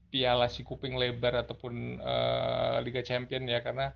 [0.10, 3.62] piala si kuping lebar ataupun uh, Liga Champion ya.
[3.62, 3.94] Karena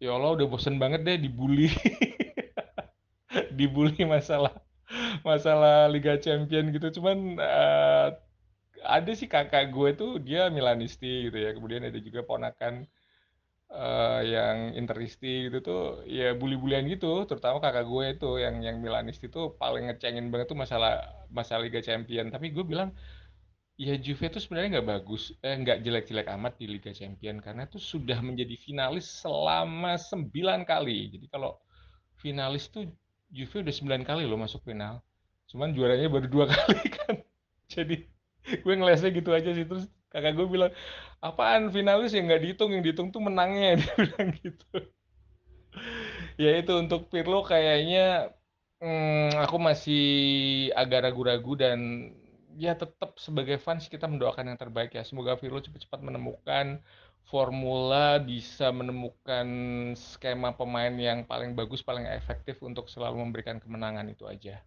[0.00, 1.68] ya Allah udah bosen banget deh dibully.
[3.58, 4.56] Dibully masalah
[5.20, 7.00] masalah Liga Champion gitu.
[7.00, 8.16] Cuman uh,
[8.84, 11.50] ada sih kakak gue tuh dia Milanisti gitu ya.
[11.56, 12.84] Kemudian ada juga ponakan
[13.72, 17.24] uh, yang Interisti gitu tuh ya bully-bulian gitu.
[17.28, 20.92] Terutama kakak gue itu yang yang Milanisti tuh paling ngecengin banget tuh masalah
[21.32, 22.30] masalah Liga Champion.
[22.34, 22.92] Tapi gue bilang
[23.78, 27.38] ya Juve tuh sebenarnya nggak bagus eh nggak jelek-jelek amat di Liga Champion.
[27.42, 31.14] Karena tuh sudah menjadi finalis selama sembilan kali.
[31.14, 31.58] Jadi kalau
[32.20, 32.86] finalis tuh
[33.28, 35.00] Juve udah 9 kali loh masuk final.
[35.48, 37.14] Cuman juaranya baru dua kali kan.
[37.68, 38.17] Jadi
[38.64, 39.64] gue ngelesnya gitu aja sih.
[39.68, 40.72] Terus kakak gue bilang
[41.20, 43.76] apaan finalis yang nggak dihitung yang dihitung tuh menangnya.
[43.80, 44.76] Dia bilang gitu.
[46.38, 48.32] Ya itu untuk Pirlo kayaknya
[48.82, 50.04] hmm, aku masih
[50.74, 51.78] agak ragu-ragu dan
[52.58, 55.02] ya tetap sebagai fans kita mendoakan yang terbaik ya.
[55.06, 56.82] Semoga Pirlo cepat-cepat menemukan
[57.28, 59.46] formula bisa menemukan
[59.92, 64.64] skema pemain yang paling bagus, paling efektif untuk selalu memberikan kemenangan itu aja.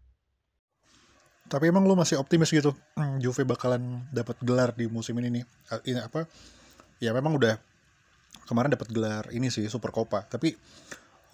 [1.51, 5.45] Tapi emang lu masih optimis gitu, hmm, Juve bakalan dapat gelar di musim ini nih?
[5.83, 6.23] Ini apa?
[7.03, 7.59] Ya memang udah
[8.47, 10.55] kemarin dapat gelar ini sih Super Copa, tapi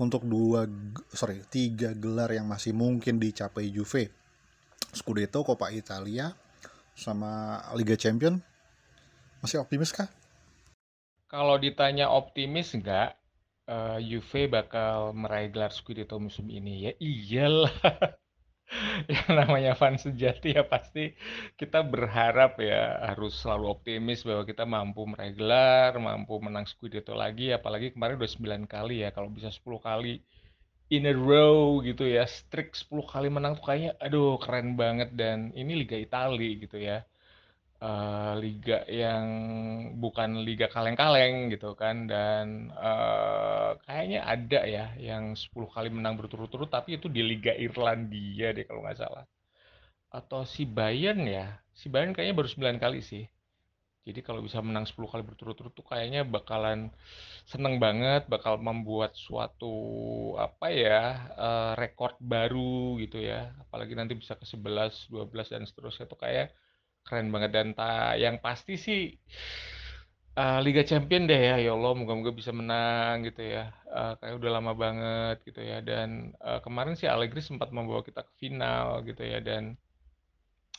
[0.01, 0.65] untuk dua
[1.13, 4.10] sorry tiga gelar yang masih mungkin dicapai Juve,
[4.89, 6.34] Scudetto, Coppa Italia,
[6.97, 8.41] sama Liga Champion,
[9.45, 10.10] masih optimis kah?
[11.30, 13.10] Kalau ditanya optimis nggak,
[13.69, 16.89] uh, Juve bakal meraih gelar Scudetto musim ini?
[16.89, 17.77] Ya iyalah.
[19.12, 21.15] Yang namanya fans sejati ya pasti
[21.56, 27.56] kita berharap ya harus selalu optimis bahwa kita mampu meraih gelar, mampu menang Scudetto lagi,
[27.56, 30.19] apalagi kemarin udah 9 kali ya, kalau bisa 10 kali
[30.91, 35.51] in a row gitu ya, streak 10 kali menang tuh kayaknya aduh keren banget dan
[35.56, 37.03] ini Liga Italia gitu ya.
[37.78, 39.26] Uh, liga yang
[40.02, 46.74] bukan liga kaleng-kaleng gitu kan dan uh, kayaknya ada ya yang 10 kali menang berturut-turut
[46.74, 49.30] tapi itu di Liga Irlandia deh kalau nggak salah
[50.10, 53.30] atau si Bayern ya si Bayern kayaknya baru 9 kali sih
[54.08, 56.96] jadi kalau bisa menang 10 kali berturut-turut tuh kayaknya bakalan
[57.44, 59.76] seneng banget, bakal membuat suatu
[60.40, 63.52] apa ya, uh, rekor baru gitu ya.
[63.68, 66.56] Apalagi nanti bisa ke 11, 12 dan seterusnya tuh kayak
[67.08, 69.02] keren banget dan ta yang pasti sih
[70.38, 71.56] uh, Liga Champion deh ya.
[71.58, 73.74] Ya Allah, moga-moga bisa menang gitu ya.
[73.89, 75.82] Uh, kayak udah lama banget gitu ya.
[75.82, 79.76] Dan uh, kemarin sih Allegri sempat membawa kita ke final gitu ya dan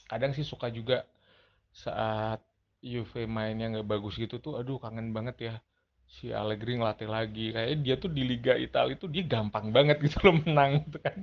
[0.09, 1.05] kadang sih suka juga
[1.75, 2.41] saat
[2.79, 5.55] Juve mainnya nggak bagus gitu tuh, aduh kangen banget ya
[6.09, 7.53] si Allegri ngelatih lagi.
[7.53, 11.19] Kayaknya dia tuh di Liga Italia itu dia gampang banget gitu loh menang gitu kan.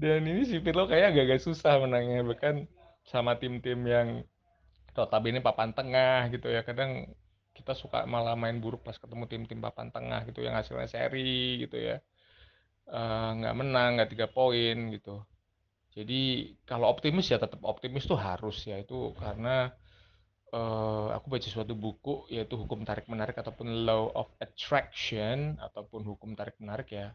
[0.00, 2.64] Dan ini si Pirlo kayak agak-agak susah menangnya bahkan
[3.12, 4.08] sama tim-tim yang
[4.96, 6.60] notabene papan tengah gitu ya.
[6.68, 6.90] Kadang
[7.56, 11.76] kita suka malah main buruk pas ketemu tim-tim papan tengah gitu yang hasilnya seri gitu
[11.88, 11.96] ya.
[12.90, 15.22] Uh, nggak menang, nggak tiga poin gitu.
[15.96, 19.74] Jadi kalau optimis ya tetap optimis tuh harus ya itu karena
[20.54, 26.34] uh, aku baca suatu buku yaitu hukum tarik menarik ataupun law of attraction ataupun hukum
[26.38, 27.14] tarik menarik ya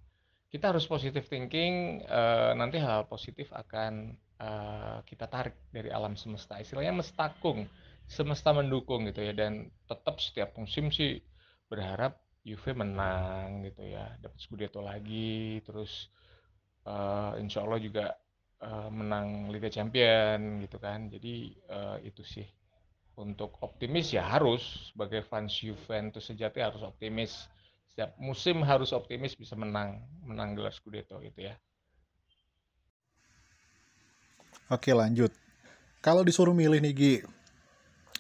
[0.56, 6.16] kita harus positive thinking uh, nanti hal, hal positif akan uh, kita tarik dari alam
[6.16, 6.56] semesta.
[6.64, 7.68] Istilahnya mestakung
[8.08, 9.36] semesta mendukung gitu ya.
[9.36, 11.20] Dan tetap setiap musim sih
[11.68, 14.16] berharap Juve menang gitu ya.
[14.24, 16.08] Dapat Scudetto lagi terus
[16.88, 18.16] uh, insya Allah juga
[18.64, 21.12] uh, menang Liga Champion gitu kan.
[21.12, 22.48] Jadi uh, itu sih.
[23.20, 24.64] Untuk optimis ya harus.
[24.96, 27.44] Sebagai fans Juventus sejati harus optimis
[27.96, 31.56] setiap musim harus optimis bisa menang menang gelar Scudetto gitu ya
[34.68, 35.32] Oke lanjut
[36.04, 37.16] kalau disuruh milih nih Gi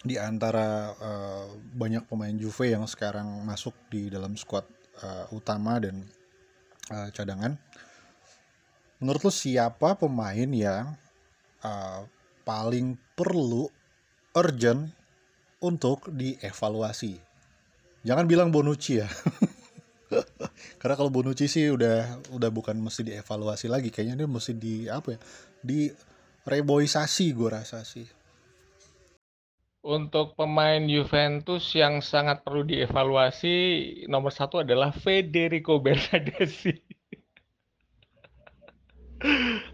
[0.07, 4.63] di antara uh, banyak pemain Juve yang sekarang masuk di dalam skuad
[5.03, 6.07] uh, utama dan
[6.95, 7.59] uh, cadangan
[9.03, 10.95] menurut lo siapa pemain yang
[11.67, 12.07] uh,
[12.47, 13.67] paling perlu
[14.39, 14.87] urgent
[15.59, 17.19] untuk dievaluasi.
[18.05, 19.09] Jangan bilang Bonucci ya.
[20.79, 25.15] Karena kalau Bonucci sih udah udah bukan mesti dievaluasi lagi, kayaknya dia mesti di apa
[25.15, 25.19] ya?
[25.61, 25.89] Di
[26.45, 28.05] reboisasi gue rasa sih.
[29.85, 33.57] Untuk pemain Juventus yang sangat perlu dievaluasi,
[34.09, 36.94] nomor satu adalah Federico Bernardeschi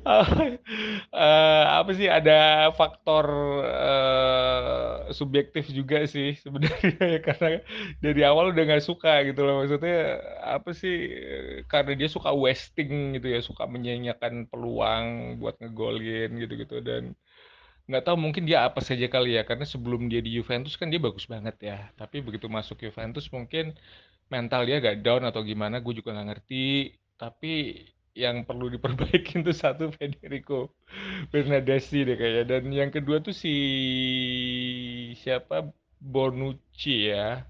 [0.06, 3.26] uh, apa sih ada faktor
[3.66, 7.50] uh, subjektif juga sih sebenarnya ya karena
[8.00, 9.64] dari awal udah nggak suka gitu loh.
[9.64, 10.96] Maksudnya apa sih
[11.68, 16.80] karena dia suka wasting gitu ya suka menyanyikan peluang buat ngegolin gitu-gitu.
[16.82, 17.14] Dan
[17.90, 21.00] nggak tahu mungkin dia apa saja kali ya karena sebelum dia di Juventus kan dia
[21.02, 21.78] bagus banget ya.
[22.00, 23.76] Tapi begitu masuk Juventus mungkin
[24.32, 26.96] mental dia agak down atau gimana gue juga nggak ngerti.
[27.20, 27.54] Tapi
[28.15, 30.76] yang perlu diperbaiki itu satu Federico
[31.32, 32.43] Bernardeschi deh kayaknya.
[32.52, 33.50] Dan yang kedua tuh si
[35.21, 35.56] siapa?
[36.02, 37.45] Bonucci ya.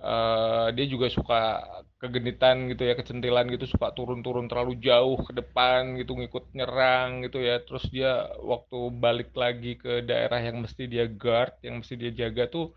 [0.00, 1.60] Uh, dia juga suka
[2.00, 7.38] kegenitan gitu ya kecentilan gitu suka turun-turun terlalu jauh ke depan gitu ngikut nyerang gitu
[7.48, 7.60] ya.
[7.66, 8.10] Terus dia
[8.52, 12.72] waktu balik lagi ke daerah yang mesti dia guard yang mesti dia jaga tuh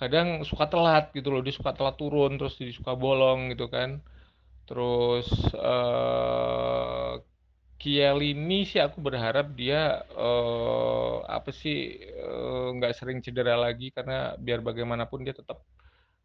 [0.00, 1.42] kadang suka telat gitu loh.
[1.46, 3.90] Dia suka telat turun terus dia suka bolong gitu kan
[4.68, 7.18] Terus uh,
[7.82, 11.98] ini sih aku berharap dia uh, apa sih
[12.78, 15.66] nggak uh, sering cedera lagi karena biar bagaimanapun dia tetap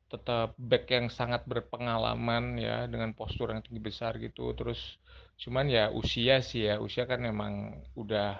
[0.07, 4.53] tetap back yang sangat berpengalaman ya dengan postur yang tinggi besar gitu.
[4.55, 4.79] Terus
[5.37, 8.39] cuman ya usia sih ya usia kan memang udah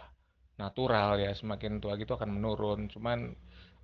[0.57, 2.87] natural ya semakin tua gitu akan menurun.
[2.93, 3.35] Cuman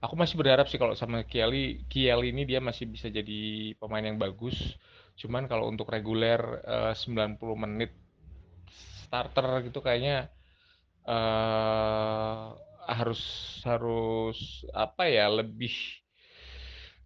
[0.03, 4.17] aku masih berharap sih kalau sama Kiali Kiali ini dia masih bisa jadi pemain yang
[4.21, 4.55] bagus
[5.17, 7.91] Cuman kalau untuk reguler uh, 90 menit
[9.05, 10.33] starter gitu kayaknya
[11.05, 13.21] uh, harus
[13.63, 15.71] harus apa ya lebih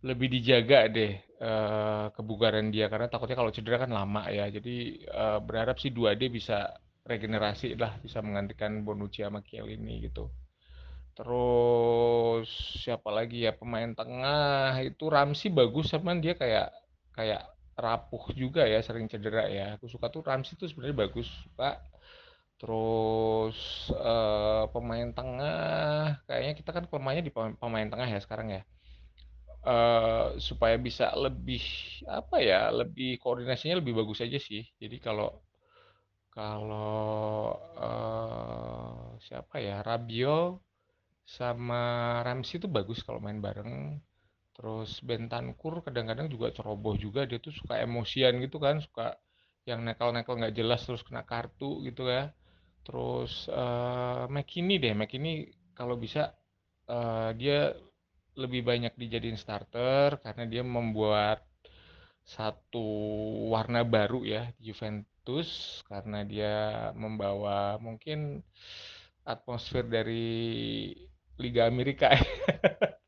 [0.06, 2.88] lebih dijaga deh uh, kebugaran dia.
[2.88, 4.48] Karena takutnya kalau cedera kan lama ya.
[4.48, 6.72] Jadi uh, berharap sih 2D bisa
[7.08, 10.28] regenerasi lah bisa menggantikan Bonucci sama ini gitu.
[11.18, 12.46] Terus
[12.78, 16.70] siapa lagi ya pemain tengah itu Ramsey bagus sama dia kayak
[17.18, 21.78] kayak rapuh juga ya sering cedera ya aku suka tuh Ramsey tuh sebenarnya bagus pak
[22.58, 23.58] terus
[23.94, 28.62] uh, pemain tengah kayaknya kita kan pemainnya di pemain, tengah ya sekarang ya
[29.68, 31.62] uh, supaya bisa lebih
[32.08, 34.64] apa ya, lebih koordinasinya lebih bagus aja sih.
[34.80, 35.30] Jadi kalau
[36.32, 40.62] kalau uh, siapa ya Rabiot
[41.28, 41.82] sama
[42.24, 44.00] Ramsey itu bagus kalau main bareng.
[44.58, 49.14] Terus Bentancur kadang-kadang juga ceroboh juga dia tuh suka emosian gitu kan, suka
[49.70, 52.34] yang nekel-nekel nggak jelas terus kena kartu gitu ya.
[52.82, 56.34] Terus uh, McKinney deh, McKinney kalau bisa
[56.90, 57.76] uh, dia
[58.38, 61.42] lebih banyak dijadiin starter karena dia membuat
[62.28, 62.86] satu
[63.54, 66.56] warna baru ya Juventus karena dia
[66.94, 68.44] membawa mungkin
[69.26, 70.28] atmosfer dari
[71.38, 72.14] Liga Amerika.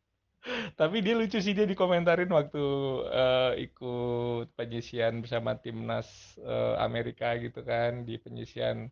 [0.80, 2.66] Tapi dia lucu sih dia dikomentarin waktu
[3.10, 8.90] uh, ikut penyisian bersama timnas uh, Amerika gitu kan di penyisian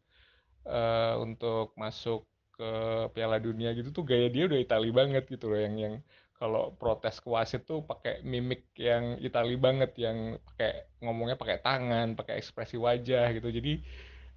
[0.67, 2.27] uh, untuk masuk
[2.57, 2.71] ke
[3.13, 5.95] Piala Dunia gitu tuh gaya dia udah Itali banget gitu loh yang yang
[6.37, 12.13] kalau protes ke wasit tuh pakai mimik yang Itali banget yang pakai ngomongnya pakai tangan,
[12.13, 13.49] pakai ekspresi wajah gitu.
[13.49, 13.81] Jadi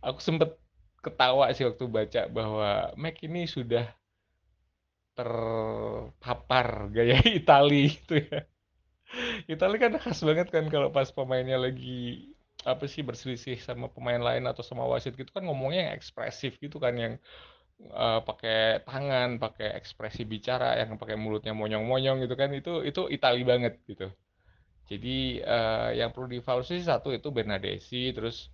[0.01, 0.57] aku sempet
[1.05, 3.85] ketawa sih waktu baca bahwa Mac ini sudah
[5.21, 8.49] terpapar gaya Itali gitu ya.
[9.45, 12.33] Itali kan khas banget kan kalau pas pemainnya lagi
[12.65, 16.77] apa sih berselisih sama pemain lain atau sama wasit gitu kan ngomongnya yang ekspresif gitu
[16.77, 17.15] kan yang
[17.93, 23.43] uh, pakai tangan, pakai ekspresi bicara, yang pakai mulutnya monyong-monyong gitu kan itu itu Itali
[23.45, 24.13] banget gitu.
[24.91, 28.51] Jadi uh, yang perlu dievaluasi satu itu Bernadesi, terus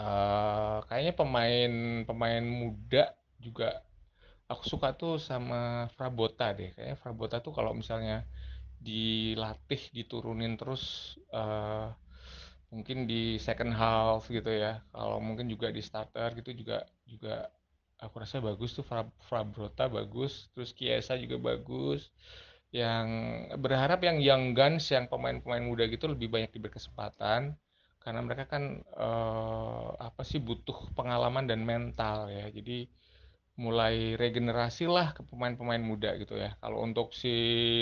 [0.00, 1.72] uh, kayaknya pemain
[2.08, 3.85] pemain muda juga
[4.50, 6.70] aku suka tuh sama Frabota deh.
[6.74, 8.26] Kayaknya Frabota tuh kalau misalnya
[8.80, 11.90] dilatih diturunin terus uh,
[12.70, 14.82] mungkin di second half gitu ya.
[14.94, 17.50] Kalau mungkin juga di starter gitu juga juga
[18.00, 18.84] aku rasa bagus tuh
[19.24, 22.12] Frabrota bagus terus Kiesa juga bagus
[22.74, 23.08] yang
[23.56, 27.56] berharap yang Young Guns yang pemain-pemain muda gitu lebih banyak diberi kesempatan
[28.04, 32.86] karena mereka kan uh, apa sih butuh pengalaman dan mental ya jadi
[33.56, 36.52] mulai regenerasi lah ke pemain-pemain muda gitu ya.
[36.60, 37.32] Kalau untuk si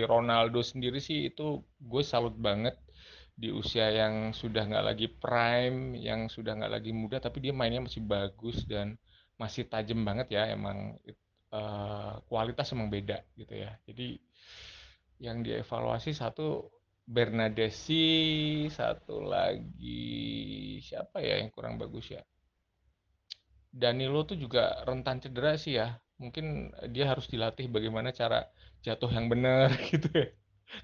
[0.07, 2.79] Ronaldo sendiri sih itu gue salut banget
[3.35, 7.83] di usia yang sudah nggak lagi prime yang sudah nggak lagi muda tapi dia mainnya
[7.83, 8.95] masih bagus dan
[9.35, 10.47] masih tajam banget ya.
[10.55, 10.95] Emang
[11.51, 13.75] uh, kualitas emang beda gitu ya.
[13.83, 14.19] Jadi
[15.19, 16.71] yang dievaluasi satu
[17.05, 22.25] Bernadesi satu lagi siapa ya yang kurang bagus ya
[23.75, 25.99] Danilo tuh juga rentan cedera sih ya.
[26.23, 28.47] Mungkin dia harus dilatih bagaimana cara
[28.87, 30.31] jatuh yang benar gitu ya.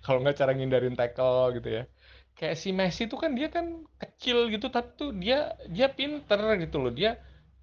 [0.03, 1.83] Kalau nggak cara ngindarin tackle gitu ya.
[2.35, 6.83] Kayak si Messi tuh kan dia kan kecil gitu tapi tuh dia dia pinter gitu
[6.83, 6.91] loh.
[6.91, 7.15] Dia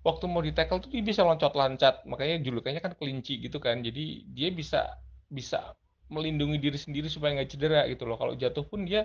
[0.07, 2.07] waktu mau di tackle tuh dia bisa loncat-loncat.
[2.07, 3.83] Makanya julukannya kan kelinci gitu kan.
[3.83, 4.95] Jadi dia bisa
[5.27, 5.75] bisa
[6.07, 8.15] melindungi diri sendiri supaya nggak cedera gitu loh.
[8.15, 9.03] Kalau jatuh pun dia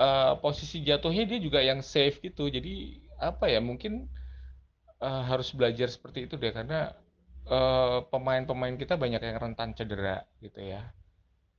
[0.00, 2.48] uh, posisi jatuhnya dia juga yang safe gitu.
[2.48, 4.08] Jadi apa ya mungkin
[5.04, 6.96] uh, harus belajar seperti itu deh karena
[7.44, 10.80] pemain pemain-pemain kita banyak yang rentan cedera gitu ya.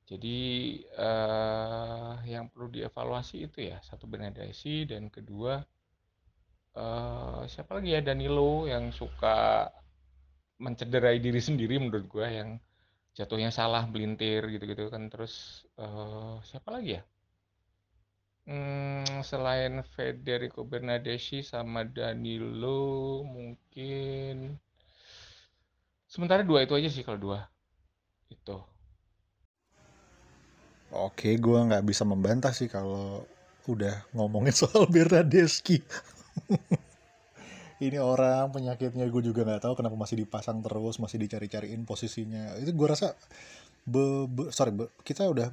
[0.06, 5.62] Jadi uh, yang perlu dievaluasi itu ya satu Benedesi dan kedua
[6.78, 9.70] uh, siapa lagi ya Danilo yang suka
[10.58, 12.58] mencederai diri sendiri menurut gue yang
[13.14, 15.06] jatuhnya salah melintir gitu-gitu kan.
[15.10, 17.04] Terus uh, siapa lagi ya
[18.46, 24.58] hmm, selain Federico Bernardeschi sama Danilo mungkin
[26.06, 27.40] sementara dua itu aja sih kalau dua
[28.32, 28.58] itu
[30.96, 33.28] oke gue nggak bisa membantah sih kalau
[33.66, 35.82] udah ngomongin soal Bernardeschi.
[37.76, 42.56] Ini orang penyakitnya gue juga nggak tahu kenapa masih dipasang terus masih dicari-cariin posisinya.
[42.64, 43.20] Itu gue rasa
[43.84, 45.52] be, be, sorry be, kita udah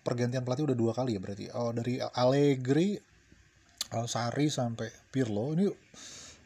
[0.00, 1.52] pergantian pelatih udah dua kali ya berarti.
[1.52, 2.96] Oh dari Allegri
[3.90, 5.52] Sari sampai Pirlo.
[5.52, 5.66] Ini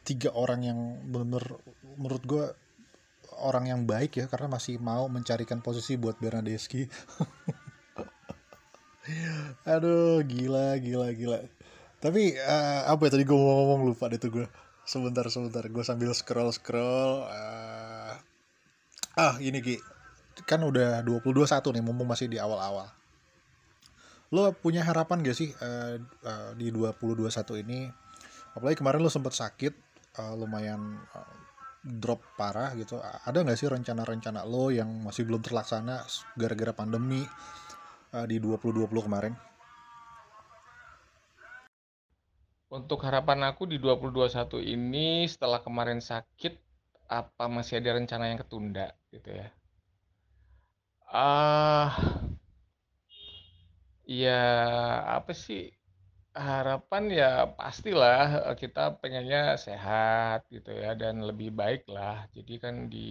[0.05, 0.79] tiga orang yang
[1.09, 1.45] benar
[1.97, 2.45] menurut gue
[3.41, 6.89] orang yang baik ya karena masih mau mencarikan posisi buat Bernadeschi.
[9.69, 11.39] Aduh gila gila gila.
[12.01, 14.47] Tapi uh, apa ya tadi gue mau ngomong lupa deh tuh gue
[14.89, 15.65] sebentar sebentar.
[15.69, 18.17] Gue sambil scroll scroll uh,
[19.21, 19.77] ah ini Ki.
[20.49, 21.47] Kan udah 2021
[21.77, 23.04] nih mumpung masih di awal-awal
[24.35, 25.95] lo punya harapan gak sih uh,
[26.27, 27.87] uh, di 2021 ini?
[28.59, 29.75] Apalagi kemarin lo sempet sakit
[30.19, 31.35] uh, lumayan uh,
[31.85, 32.99] drop parah gitu.
[32.99, 36.03] Ada nggak sih rencana-rencana lo yang masih belum terlaksana
[36.35, 37.23] gara-gara pandemi
[38.17, 39.35] uh, di 2020 kemarin?
[42.75, 46.59] Untuk harapan aku di 2021 ini setelah kemarin sakit,
[47.07, 49.47] apa masih ada rencana yang ketunda gitu ya?
[51.07, 51.95] Ah,
[54.05, 54.31] Ya,
[55.17, 55.63] apa sih,
[56.47, 62.17] harapan ya pastilah, eee, kita pengennya sehat gitu ya dan lebih baik lah.
[62.37, 63.09] Jadi kan di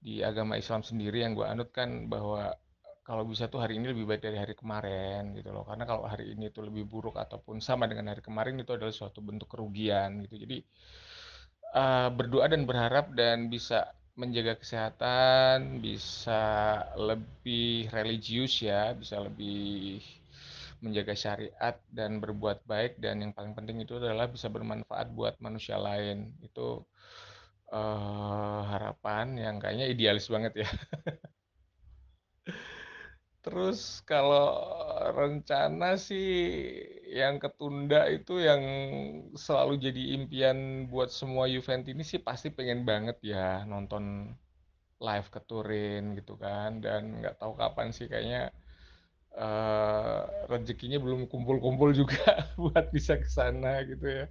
[0.00, 2.52] di agama Islam sendiri yang gue anut kan bahwa
[3.04, 5.64] kalau bisa tuh hari ini lebih baik dari hari kemarin gitu loh.
[5.68, 9.20] Karena kalau hari ini tuh lebih buruk ataupun sama dengan hari kemarin itu adalah suatu
[9.24, 10.36] bentuk kerugian gitu.
[10.46, 10.56] Jadi
[11.74, 16.42] uh, berdoa dan berharap dan bisa menjaga kesehatan, bisa
[17.00, 20.04] lebih religius ya, bisa lebih
[20.84, 25.76] menjaga syariat dan berbuat baik dan yang paling penting itu adalah bisa bermanfaat buat manusia
[25.80, 26.32] lain.
[26.44, 26.84] Itu
[27.72, 30.68] uh, harapan yang kayaknya idealis banget ya.
[33.40, 34.52] Terus kalau
[35.16, 36.28] rencana sih
[37.08, 38.62] yang ketunda itu yang
[39.32, 40.58] selalu jadi impian
[40.92, 44.36] buat semua Juventini sih pasti pengen banget ya nonton
[45.00, 48.52] live ke Turin gitu kan dan nggak tahu kapan sih kayaknya
[49.36, 52.20] uh, rezekinya belum kumpul-kumpul juga
[52.62, 54.26] buat bisa ke sana gitu ya.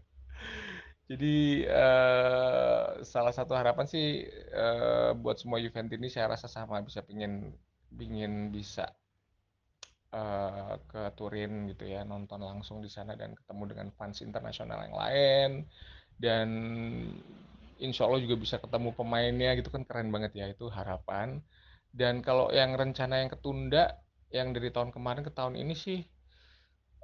[1.09, 7.57] Jadi uh, salah satu harapan sih uh, buat semua Juventini saya rasa sama bisa pingin
[7.89, 8.85] pingin bisa
[10.13, 14.95] uh, ke Turin gitu ya nonton langsung di sana dan ketemu dengan fans internasional yang
[14.95, 15.49] lain.
[16.19, 16.49] Dan
[17.79, 21.39] insya Allah juga bisa ketemu pemainnya gitu kan keren banget ya itu harapan.
[21.89, 23.97] Dan kalau yang rencana yang ketunda
[24.29, 26.05] yang dari tahun kemarin ke tahun ini sih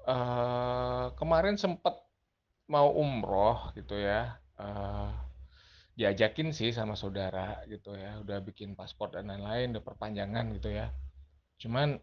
[0.06, 1.97] uh, kemarin sempat
[2.70, 5.10] mau umroh gitu ya uh,
[5.97, 10.91] diajakin sih sama saudara gitu ya udah bikin paspor dan lain-lain udah perpanjangan gitu ya.
[11.58, 11.97] Cuman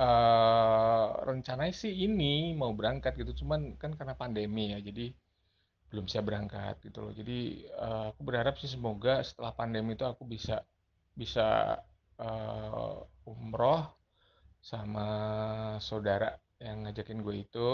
[0.00, 3.44] uh, rencananya sih ini mau berangkat gitu.
[3.44, 5.12] Cuman kan karena pandemi ya jadi
[5.92, 7.12] belum bisa berangkat gitu loh.
[7.12, 10.64] Jadi uh, aku berharap sih semoga setelah pandemi itu aku bisa
[11.12, 11.76] bisa
[12.16, 12.96] uh,
[13.28, 13.90] umroh
[14.60, 15.08] sama
[15.82, 16.32] saudara
[16.62, 17.70] yang ngajakin gue itu.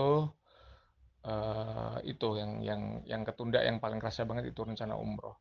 [1.27, 5.35] Uh, itu yang yang yang ketunda yang paling kerasa banget itu rencana umroh.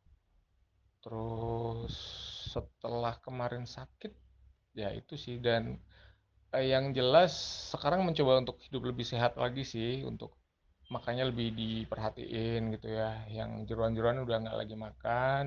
[0.98, 1.94] Terus
[2.50, 4.10] setelah kemarin sakit
[4.74, 5.38] ya itu sih.
[5.38, 5.78] Dan
[6.56, 7.32] Eh, yang jelas
[7.72, 10.32] sekarang mencoba untuk hidup lebih sehat lagi sih, untuk
[10.88, 13.28] makanya lebih diperhatiin gitu ya.
[13.28, 15.44] Yang jeruan-jeruan udah nggak lagi makan,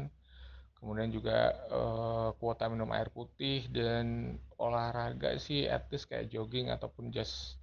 [0.77, 7.57] kemudian juga uh, kuota minum air putih dan olahraga sih at kayak jogging ataupun just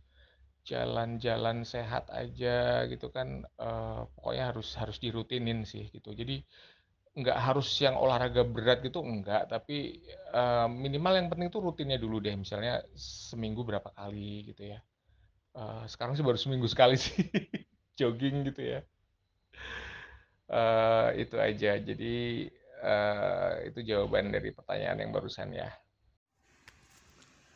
[0.66, 6.42] jalan-jalan sehat aja gitu kan uh, pokoknya harus harus dirutinin sih gitu jadi
[7.17, 9.49] nggak harus yang olahraga berat gitu enggak.
[9.49, 10.05] Tapi
[10.37, 12.37] uh, minimal yang penting tuh rutinnya dulu deh.
[12.37, 14.79] Misalnya seminggu berapa kali gitu ya.
[15.57, 17.25] Uh, sekarang sih baru seminggu sekali sih
[17.97, 18.81] jogging gitu ya.
[20.47, 21.81] Uh, itu aja.
[21.81, 22.47] Jadi
[22.85, 25.73] uh, itu jawaban dari pertanyaan yang barusan ya.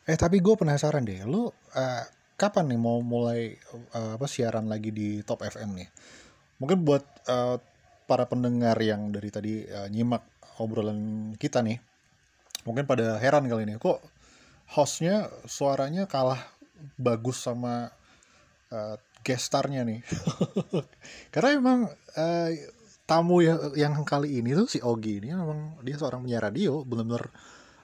[0.09, 1.21] Eh tapi gue penasaran deh.
[1.29, 2.03] Lu uh,
[2.33, 3.53] kapan nih mau mulai
[3.93, 5.89] uh, apa siaran lagi di Top FM nih?
[6.57, 7.61] Mungkin buat uh,
[8.05, 10.25] para pendengar yang dari tadi uh, nyimak
[10.59, 11.79] obrolan kita nih
[12.67, 14.01] mungkin pada heran kali ini kok
[14.71, 16.39] hostnya suaranya kalah
[16.95, 17.91] bagus sama
[18.71, 20.01] uh, gestarnya nih.
[21.33, 21.79] Karena emang
[22.17, 22.49] uh,
[23.05, 27.29] tamu yang, yang kali ini tuh si Ogi ini memang dia seorang penyiar radio benar-benar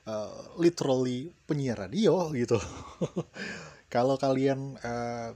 [0.08, 2.58] uh, literally penyiar radio gitu.
[3.94, 5.32] Kalau kalian uh,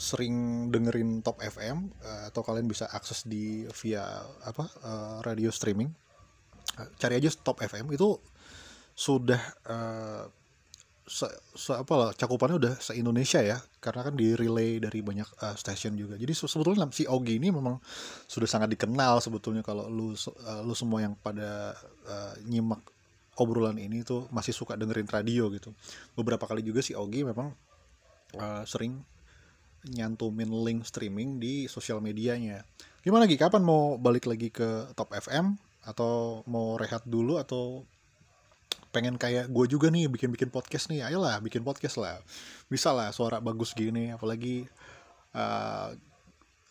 [0.00, 4.04] sering dengerin Top FM uh, eh, atau kalian bisa akses di via
[4.44, 5.92] apa uh, radio streaming.
[6.74, 8.18] Uh, cari aja Top FM itu
[8.94, 10.24] sudah uh,
[11.04, 15.28] se, se apa lah cakupannya udah se Indonesia ya karena kan di relay dari banyak
[15.44, 16.16] uh, stasiun juga.
[16.16, 17.76] Jadi sebetulnya si Ogi ini memang
[18.24, 21.76] sudah sangat dikenal sebetulnya kalau lu uh, lu semua yang pada
[22.08, 22.80] uh, nyimak
[23.36, 25.76] obrolan ini tuh masih suka dengerin radio gitu.
[26.16, 27.52] Beberapa kali juga si Ogi memang
[28.40, 29.13] uh, sering
[29.92, 32.64] nyantumin link streaming di sosial medianya.
[33.04, 33.36] Gimana lagi?
[33.36, 35.60] Kapan mau balik lagi ke Top FM?
[35.84, 37.36] Atau mau rehat dulu?
[37.36, 37.84] Atau
[38.94, 41.04] pengen kayak gue juga nih bikin-bikin podcast nih?
[41.04, 42.16] Ayolah bikin podcast lah.
[42.72, 44.08] Bisa lah suara bagus gini.
[44.08, 44.64] Apalagi
[45.36, 45.92] uh,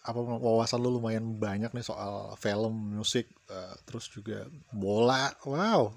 [0.03, 5.31] apa wawasan lu lumayan banyak nih soal film, musik, uh, terus juga bola.
[5.45, 5.93] Wow.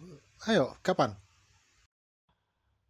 [0.46, 1.16] Ayo, kapan?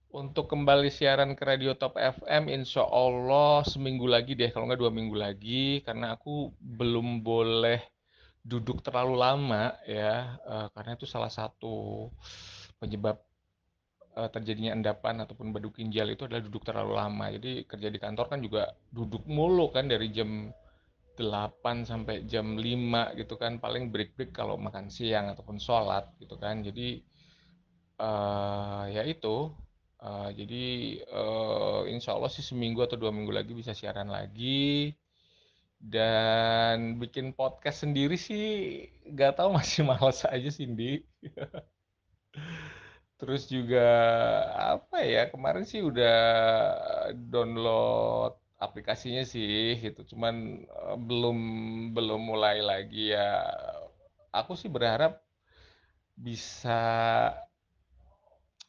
[0.06, 4.94] Untuk kembali siaran ke Radio Top FM, insya Allah seminggu lagi deh, kalau nggak dua
[4.94, 7.82] minggu lagi, karena aku belum boleh
[8.46, 12.06] duduk terlalu lama ya, uh, karena itu salah satu
[12.78, 13.18] penyebab
[14.14, 17.26] uh, terjadinya endapan ataupun badu ginjal itu adalah duduk terlalu lama.
[17.34, 20.54] Jadi kerja di kantor kan juga duduk mulu kan dari jam
[21.18, 26.62] 8 sampai jam 5 gitu kan, paling break-break kalau makan siang ataupun sholat gitu kan.
[26.62, 27.02] Jadi
[27.98, 29.65] uh, ya itu
[29.96, 30.64] Uh, jadi
[31.08, 34.92] uh, insya Allah sih seminggu atau dua minggu lagi bisa siaran lagi.
[35.76, 38.44] Dan bikin podcast sendiri sih
[39.12, 41.04] gak tahu masih males aja Cindy.
[43.16, 43.80] Terus juga
[44.76, 46.16] apa ya kemarin sih udah
[47.16, 50.00] download aplikasinya sih gitu.
[50.16, 51.38] Cuman uh, belum
[51.96, 53.40] belum mulai lagi ya.
[54.36, 55.24] Aku sih berharap
[56.16, 56.80] bisa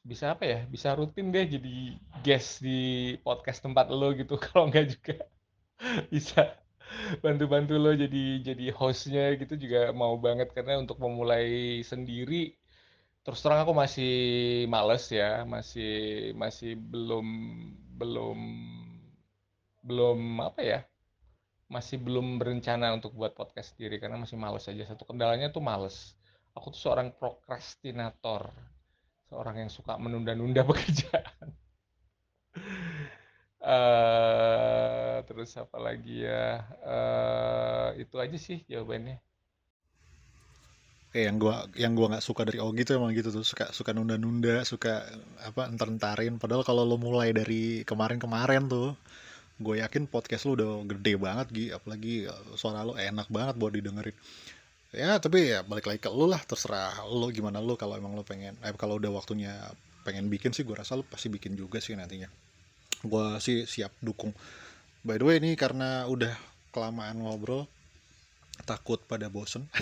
[0.07, 1.75] bisa apa ya bisa rutin deh jadi
[2.23, 2.79] guest di
[3.19, 4.39] podcast tempat lo gitu.
[4.43, 5.15] Kalau enggak juga
[6.07, 6.55] bisa
[7.19, 10.47] bantu-bantu lo jadi jadi hostnya gitu juga mau banget.
[10.55, 12.55] Karena untuk memulai sendiri
[13.27, 14.13] terus terang aku masih
[14.71, 15.91] males ya masih
[16.39, 17.27] masih belum
[17.99, 18.39] belum
[19.83, 20.79] belum apa ya
[21.67, 23.99] masih belum berencana untuk buat podcast sendiri.
[23.99, 24.83] Karena masih males aja.
[24.87, 26.15] Satu kendalanya tuh males.
[26.55, 28.49] Aku tuh seorang prokrastinator
[29.27, 31.47] seorang yang suka menunda-nunda pekerjaan.
[33.61, 36.63] uh, terus apa lagi ya?
[36.83, 39.19] Uh, itu aja sih jawabannya.
[41.11, 43.95] Kayak yang gua yang gua nggak suka dari Ogi tuh emang gitu tuh suka suka
[43.95, 45.07] nunda-nunda, suka
[45.43, 46.35] apa entar-entarin.
[46.39, 48.91] Padahal kalau lo mulai dari kemarin-kemarin tuh,
[49.57, 54.13] gue yakin podcast lo udah gede banget Gi, apalagi suara lo enak banget buat didengerin
[54.95, 58.23] ya tapi ya balik lagi ke lu lah terserah lu gimana lu kalau emang lu
[58.23, 59.51] pengen eh kalau udah waktunya
[60.07, 62.31] pengen bikin sih gue rasa lu pasti bikin juga sih nantinya.
[63.03, 64.31] Gue sih siap dukung.
[65.03, 66.31] By the way ini karena udah
[66.71, 67.67] kelamaan ngobrol
[68.63, 69.67] takut pada bosen.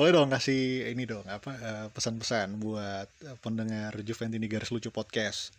[0.00, 3.12] Boleh dong kasih ini dong apa eh, pesan-pesan buat
[3.44, 5.52] pendengar Juventini garis lucu podcast.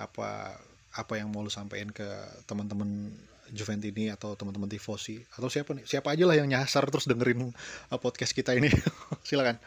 [0.00, 0.56] Apa
[0.96, 2.08] apa yang mau lu sampaikan ke
[2.48, 3.12] teman-teman
[3.52, 5.20] Juventini atau teman-teman tifosi.
[5.36, 5.84] Atau siapa nih?
[5.84, 7.50] Siapa aja lah yang nyasar terus dengerin
[7.92, 8.70] uh, podcast kita ini.
[9.28, 9.60] Silakan.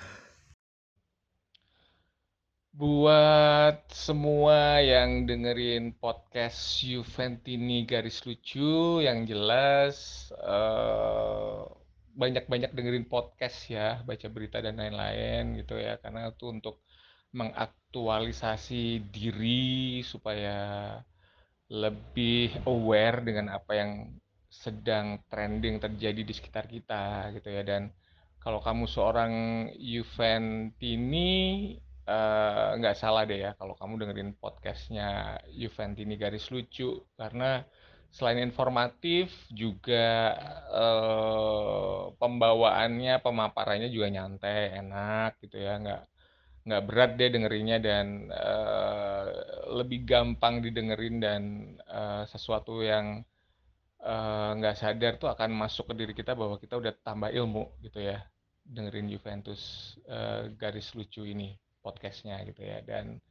[2.77, 11.65] Buat semua yang dengerin podcast Juventini garis lucu yang jelas uh,
[12.13, 15.97] banyak-banyak dengerin podcast ya baca berita dan lain-lain gitu ya.
[15.97, 16.85] Karena itu untuk
[17.33, 21.01] mengaktualisasi diri supaya
[21.67, 23.91] lebih aware dengan apa yang
[24.47, 27.63] sedang trending terjadi di sekitar kita gitu ya.
[27.67, 27.91] Dan
[28.39, 29.33] kalau kamu seorang
[29.75, 31.31] Juventini
[32.07, 37.03] uh, nggak salah deh ya kalau kamu dengerin podcastnya Juventini garis lucu.
[37.19, 37.59] Karena
[38.07, 40.31] selain informatif juga
[40.71, 45.75] uh, pembawaannya pemaparannya juga nyantai enak gitu ya.
[45.83, 46.03] Nggak
[46.67, 49.25] nggak berat deh dengerinnya dan uh,
[49.71, 51.41] lebih gampang didengerin dan
[51.87, 53.23] uh, sesuatu yang
[54.03, 58.03] uh, nggak sadar tuh akan masuk ke diri kita bahwa kita udah tambah ilmu gitu
[58.03, 58.19] ya
[58.67, 62.83] dengerin Juventus uh, garis lucu ini podcastnya gitu ya.
[62.83, 63.23] Dan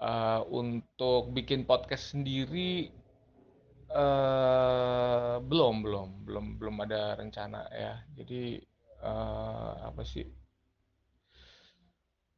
[0.00, 2.88] uh, untuk bikin podcast sendiri
[3.92, 7.94] uh, belum belum belum belum ada rencana ya.
[8.16, 8.56] Jadi
[9.04, 10.41] uh, apa sih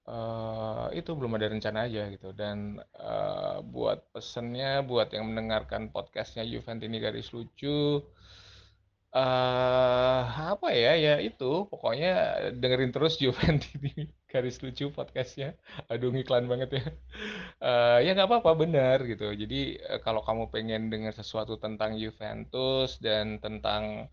[0.08, 2.32] uh, itu belum ada rencana aja gitu.
[2.36, 8.00] Dan uh, buat pesennya buat yang mendengarkan podcastnya Juventini garis lucu
[9.14, 10.22] uh,
[10.56, 11.66] apa ya ya itu.
[11.70, 12.10] Pokoknya
[12.52, 15.56] dengerin terus Juventini garis lucu podcastnya.
[15.88, 16.84] Aduh iklan banget ya.
[17.62, 19.32] Uh, ya nggak apa-apa benar gitu.
[19.32, 24.10] Jadi uh, kalau kamu pengen dengar sesuatu tentang Juventus dan tentang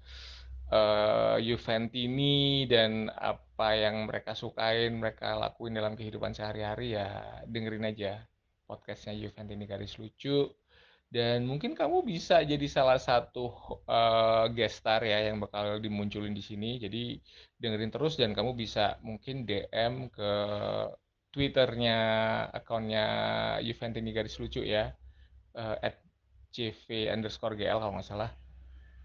[1.43, 7.07] Juventini dan apa yang mereka sukain, mereka lakuin dalam kehidupan sehari-hari ya
[7.43, 8.23] dengerin aja
[8.63, 10.47] podcastnya Juventini garis lucu.
[11.11, 13.51] Dan mungkin kamu bisa jadi salah satu
[13.83, 16.79] uh, guest star ya yang bakal dimunculin di sini.
[16.79, 17.19] Jadi
[17.59, 20.31] dengerin terus dan kamu bisa mungkin DM ke
[21.35, 21.97] twitternya
[22.51, 23.05] akunnya
[23.63, 24.91] Juventini garis lucu ya
[25.55, 25.99] uh, at
[26.51, 28.31] cv underscore gl kalau nggak salah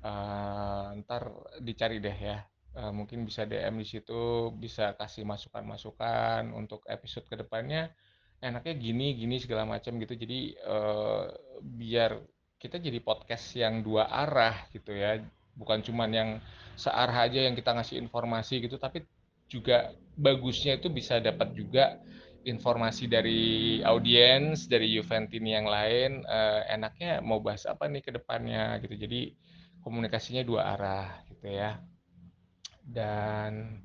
[0.07, 2.39] uh, ntar dicari deh ya.
[2.77, 7.91] Uh, mungkin bisa DM di situ bisa kasih masukan-masukan untuk episode ke depannya.
[8.39, 10.15] Enaknya gini gini segala macam gitu.
[10.15, 12.21] Jadi uh, biar
[12.61, 15.19] kita jadi podcast yang dua arah gitu ya.
[15.57, 16.31] Bukan cuman yang
[16.77, 19.09] searah aja yang kita ngasih informasi gitu tapi
[19.49, 21.97] juga bagusnya itu bisa dapat juga
[22.47, 26.23] informasi dari audiens dari Juventini yang lain.
[26.29, 28.95] Uh, enaknya mau bahas apa nih ke depannya gitu.
[28.95, 29.35] Jadi
[29.87, 31.78] komunikasinya dua arah gitu ya.
[32.82, 33.78] Dan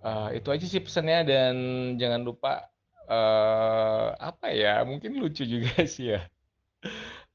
[0.00, 1.54] uh, itu aja sih pesannya dan
[2.00, 2.64] jangan lupa
[3.04, 6.24] uh, apa ya mungkin lucu juga sih ya.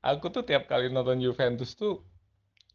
[0.02, 2.02] Aku tuh tiap kali nonton Juventus tuh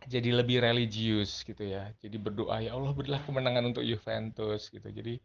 [0.07, 1.91] jadi lebih religius gitu ya.
[1.99, 4.87] Jadi berdoa ya Allah berilah kemenangan untuk Juventus gitu.
[4.87, 5.19] Jadi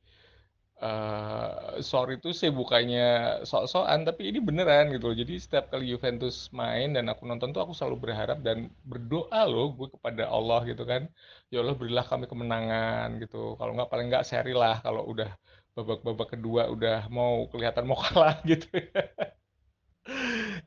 [0.81, 3.03] uh, sorry itu sih bukannya
[3.47, 5.17] sok-sokan tapi ini beneran gitu loh.
[5.17, 9.71] Jadi setiap kali Juventus main dan aku nonton tuh aku selalu berharap dan berdoa loh
[9.77, 11.07] gue kepada Allah gitu kan.
[11.53, 13.55] Ya Allah berilah kami kemenangan gitu.
[13.59, 15.29] Kalau nggak paling nggak seri lah kalau udah
[15.75, 19.03] babak-babak kedua udah mau kelihatan mau kalah gitu ya.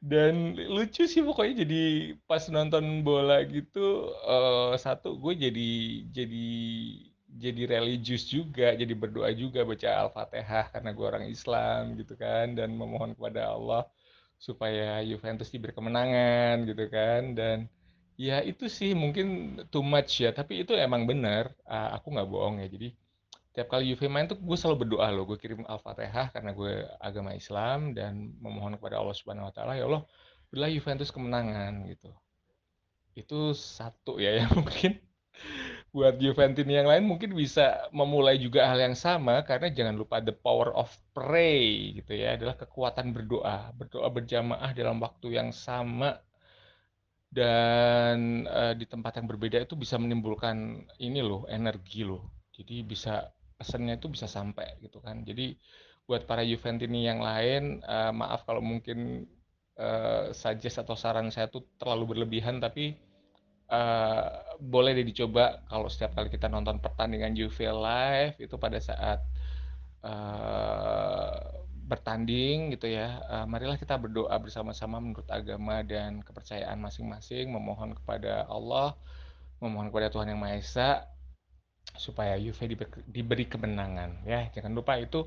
[0.02, 1.82] Dan lucu sih pokoknya jadi
[2.26, 5.70] pas nonton bola gitu uh, satu gue jadi
[6.10, 6.46] jadi
[7.28, 12.72] jadi religius juga, jadi berdoa juga baca Al-Fatihah karena gue orang Islam gitu kan dan
[12.72, 13.84] memohon kepada Allah
[14.40, 17.68] supaya Juventus diberi kemenangan gitu kan dan
[18.14, 22.62] ya itu sih mungkin too much ya tapi itu emang benar uh, aku nggak bohong
[22.62, 22.88] ya jadi
[23.58, 27.34] tiap kali Juve main tuh gue selalu berdoa loh gue kirim al-fatihah karena gue agama
[27.34, 30.06] Islam dan memohon kepada Allah Subhanahu Wa Taala ya Allah
[30.48, 32.10] berilah Juventus kemenangan gitu.
[33.16, 35.02] Itu satu ya yang mungkin
[35.98, 40.30] buat Juventus yang lain mungkin bisa memulai juga hal yang sama karena jangan lupa the
[40.30, 46.22] power of pray gitu ya adalah kekuatan berdoa berdoa berjamaah dalam waktu yang sama
[47.34, 53.34] dan uh, di tempat yang berbeda itu bisa menimbulkan ini loh energi loh jadi bisa
[53.58, 55.26] pesannya itu bisa sampai gitu kan.
[55.26, 55.58] Jadi
[56.06, 59.26] buat para Juventini yang lain, uh, maaf kalau mungkin
[59.76, 62.98] uh, suggest atau saran saya tuh terlalu berlebihan, tapi
[63.70, 64.26] uh,
[64.58, 69.22] boleh deh dicoba kalau setiap kali kita nonton pertandingan Juve live itu pada saat
[70.02, 71.58] uh,
[71.88, 78.44] bertanding gitu ya, uh, marilah kita berdoa bersama-sama menurut agama dan kepercayaan masing-masing, memohon kepada
[78.44, 78.92] Allah,
[79.64, 80.90] memohon kepada Tuhan Yang Maha Esa
[81.96, 82.76] supaya Juve
[83.08, 84.52] diberi kemenangan ya.
[84.52, 85.24] Jangan lupa itu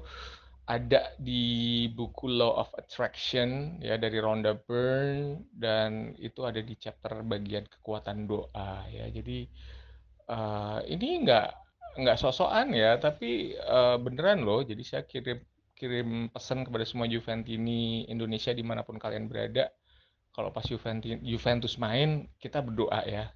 [0.70, 7.26] ada di buku Law of Attraction ya dari Rhonda Byrne dan itu ada di chapter
[7.26, 9.09] bagian kekuatan doa ya.
[9.09, 9.49] Jadi
[10.30, 11.47] uh, ini nggak
[12.01, 14.62] nggak sosokan ya tapi uh, beneran loh.
[14.62, 15.41] Jadi saya kirim
[15.74, 19.74] kirim pesan kepada semua Juventini Indonesia di mana pun kalian berada.
[20.32, 23.34] Kalau pas Juventus Juventus main kita berdoa ya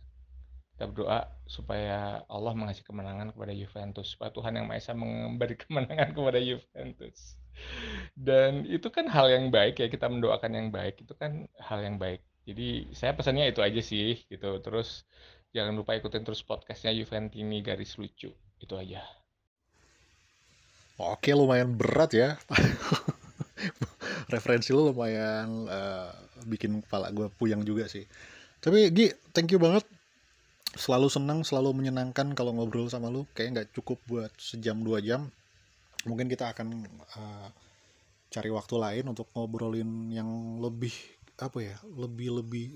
[0.76, 4.12] kita berdoa supaya Allah mengasih kemenangan kepada Juventus.
[4.12, 7.40] Supaya Tuhan yang Maha Esa memberi kemenangan kepada Juventus.
[8.12, 11.00] Dan itu kan hal yang baik ya kita mendoakan yang baik.
[11.00, 12.20] Itu kan hal yang baik.
[12.44, 14.60] Jadi saya pesannya itu aja sih gitu.
[14.60, 15.08] Terus
[15.56, 18.36] jangan lupa ikutin terus podcastnya Juventini garis lucu.
[18.60, 19.00] Itu aja.
[21.00, 22.36] Oke lumayan berat ya.
[24.36, 26.12] Referensi lu lumayan uh,
[26.44, 28.04] bikin kepala gue puyang juga sih.
[28.60, 29.88] Tapi Gi thank you banget
[30.76, 33.24] selalu senang selalu menyenangkan kalau ngobrol sama lu.
[33.34, 35.32] Kayak nggak cukup buat sejam dua jam.
[36.06, 36.86] Mungkin kita akan
[37.18, 37.50] uh,
[38.30, 40.94] cari waktu lain untuk ngobrolin yang lebih
[41.36, 42.68] apa ya lebih lebih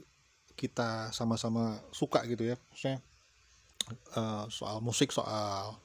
[0.56, 2.56] kita sama-sama suka gitu ya.
[2.72, 3.00] Maksudnya
[4.16, 5.78] uh, soal musik soal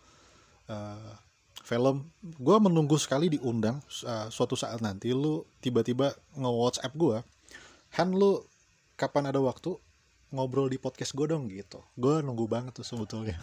[0.71, 1.13] uh,
[1.61, 2.09] film.
[2.23, 7.19] Gue menunggu sekali diundang uh, suatu saat nanti lu tiba-tiba nge WhatsApp gue
[7.95, 8.43] Han lu
[8.99, 9.79] kapan ada waktu
[10.35, 11.79] ngobrol di podcast gue dong gitu.
[11.95, 13.39] Gue nunggu banget tuh sebetulnya.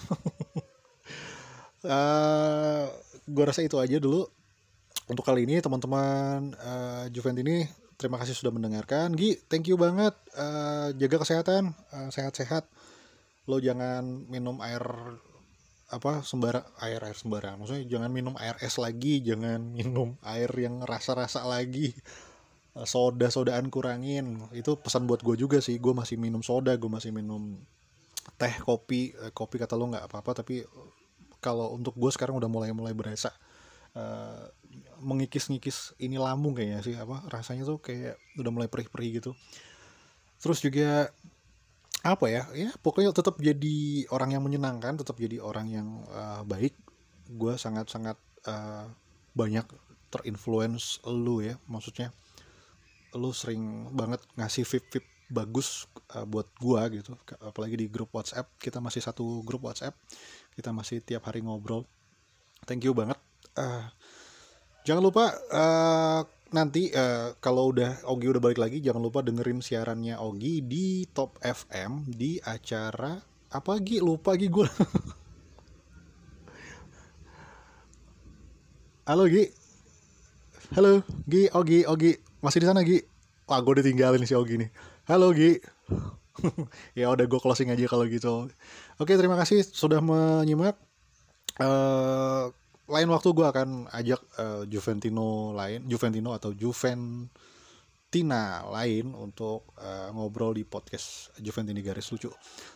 [1.81, 2.85] Uh, eh,
[3.25, 4.27] gue rasa itu aja dulu.
[5.07, 9.15] Untuk kali ini teman-teman uh, Juvent ini terima kasih sudah mendengarkan.
[9.15, 10.13] Gi thank you banget.
[10.35, 12.67] Uh, jaga kesehatan uh, sehat-sehat.
[13.47, 14.83] Lo jangan minum air
[15.91, 20.79] apa sembarang air air sembarang maksudnya jangan minum air es lagi jangan minum air yang
[20.87, 21.91] rasa-rasa lagi.
[21.91, 22.30] Eh,
[22.87, 24.39] soda sodaan kurangin.
[24.55, 25.75] Itu pesan buat gue juga sih.
[25.77, 27.59] Gue masih minum soda gue masih minum
[28.39, 29.11] teh kopi.
[29.11, 30.63] Eh, kopi kata lo nggak apa-apa tapi
[31.43, 33.33] kalau untuk gue sekarang udah mulai mulai berasa.
[33.91, 34.47] Uh,
[35.03, 39.35] mengikis-ngikis ini lambung kayaknya sih apa rasanya tuh kayak udah mulai perih-perih gitu.
[40.39, 41.11] Terus juga
[42.01, 46.71] apa ya ya pokoknya tetap jadi orang yang menyenangkan tetap jadi orang yang uh, baik.
[47.35, 48.15] Gue sangat-sangat
[48.47, 48.87] uh,
[49.35, 49.67] banyak
[50.07, 52.15] terinfluence lu ya maksudnya
[53.15, 57.15] lu sering banget ngasih vip-vip bagus uh, buat gua gitu.
[57.39, 59.95] Apalagi di grup WhatsApp kita masih satu grup WhatsApp
[60.55, 61.87] kita masih tiap hari ngobrol.
[62.67, 63.17] Thank you banget.
[63.55, 63.87] Uh,
[64.83, 70.19] jangan lupa uh, nanti uh, kalau udah Ogi udah balik lagi jangan lupa dengerin siarannya
[70.19, 73.15] Ogi di Top FM di acara
[73.51, 73.99] apa Gi?
[73.99, 74.67] Lupa Gi gue
[79.09, 79.43] halo Gi.
[80.71, 83.05] Halo Gi Ogi Ogi masih di sana Gi
[83.45, 84.69] wah gue ditinggalin si Ogi nih
[85.05, 85.61] halo Gi
[86.99, 88.49] ya udah gue closing aja kalau gitu
[88.97, 90.73] oke terima kasih sudah menyimak
[91.61, 92.49] uh,
[92.89, 97.29] lain waktu gue akan ajak uh, Juventino lain Juventino atau Juventina
[98.73, 102.27] lain untuk uh, ngobrol di podcast Juventini garis lucu.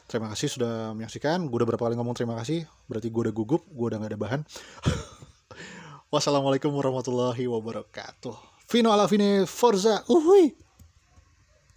[0.07, 1.51] Terima kasih sudah menyaksikan.
[1.51, 2.63] Gue udah berapa kali ngomong terima kasih.
[2.87, 4.41] Berarti gue udah gugup, gue udah gak ada bahan.
[6.15, 8.54] Wassalamualaikum warahmatullahi wabarakatuh.
[8.65, 10.55] fino alla fine Forza Uhui!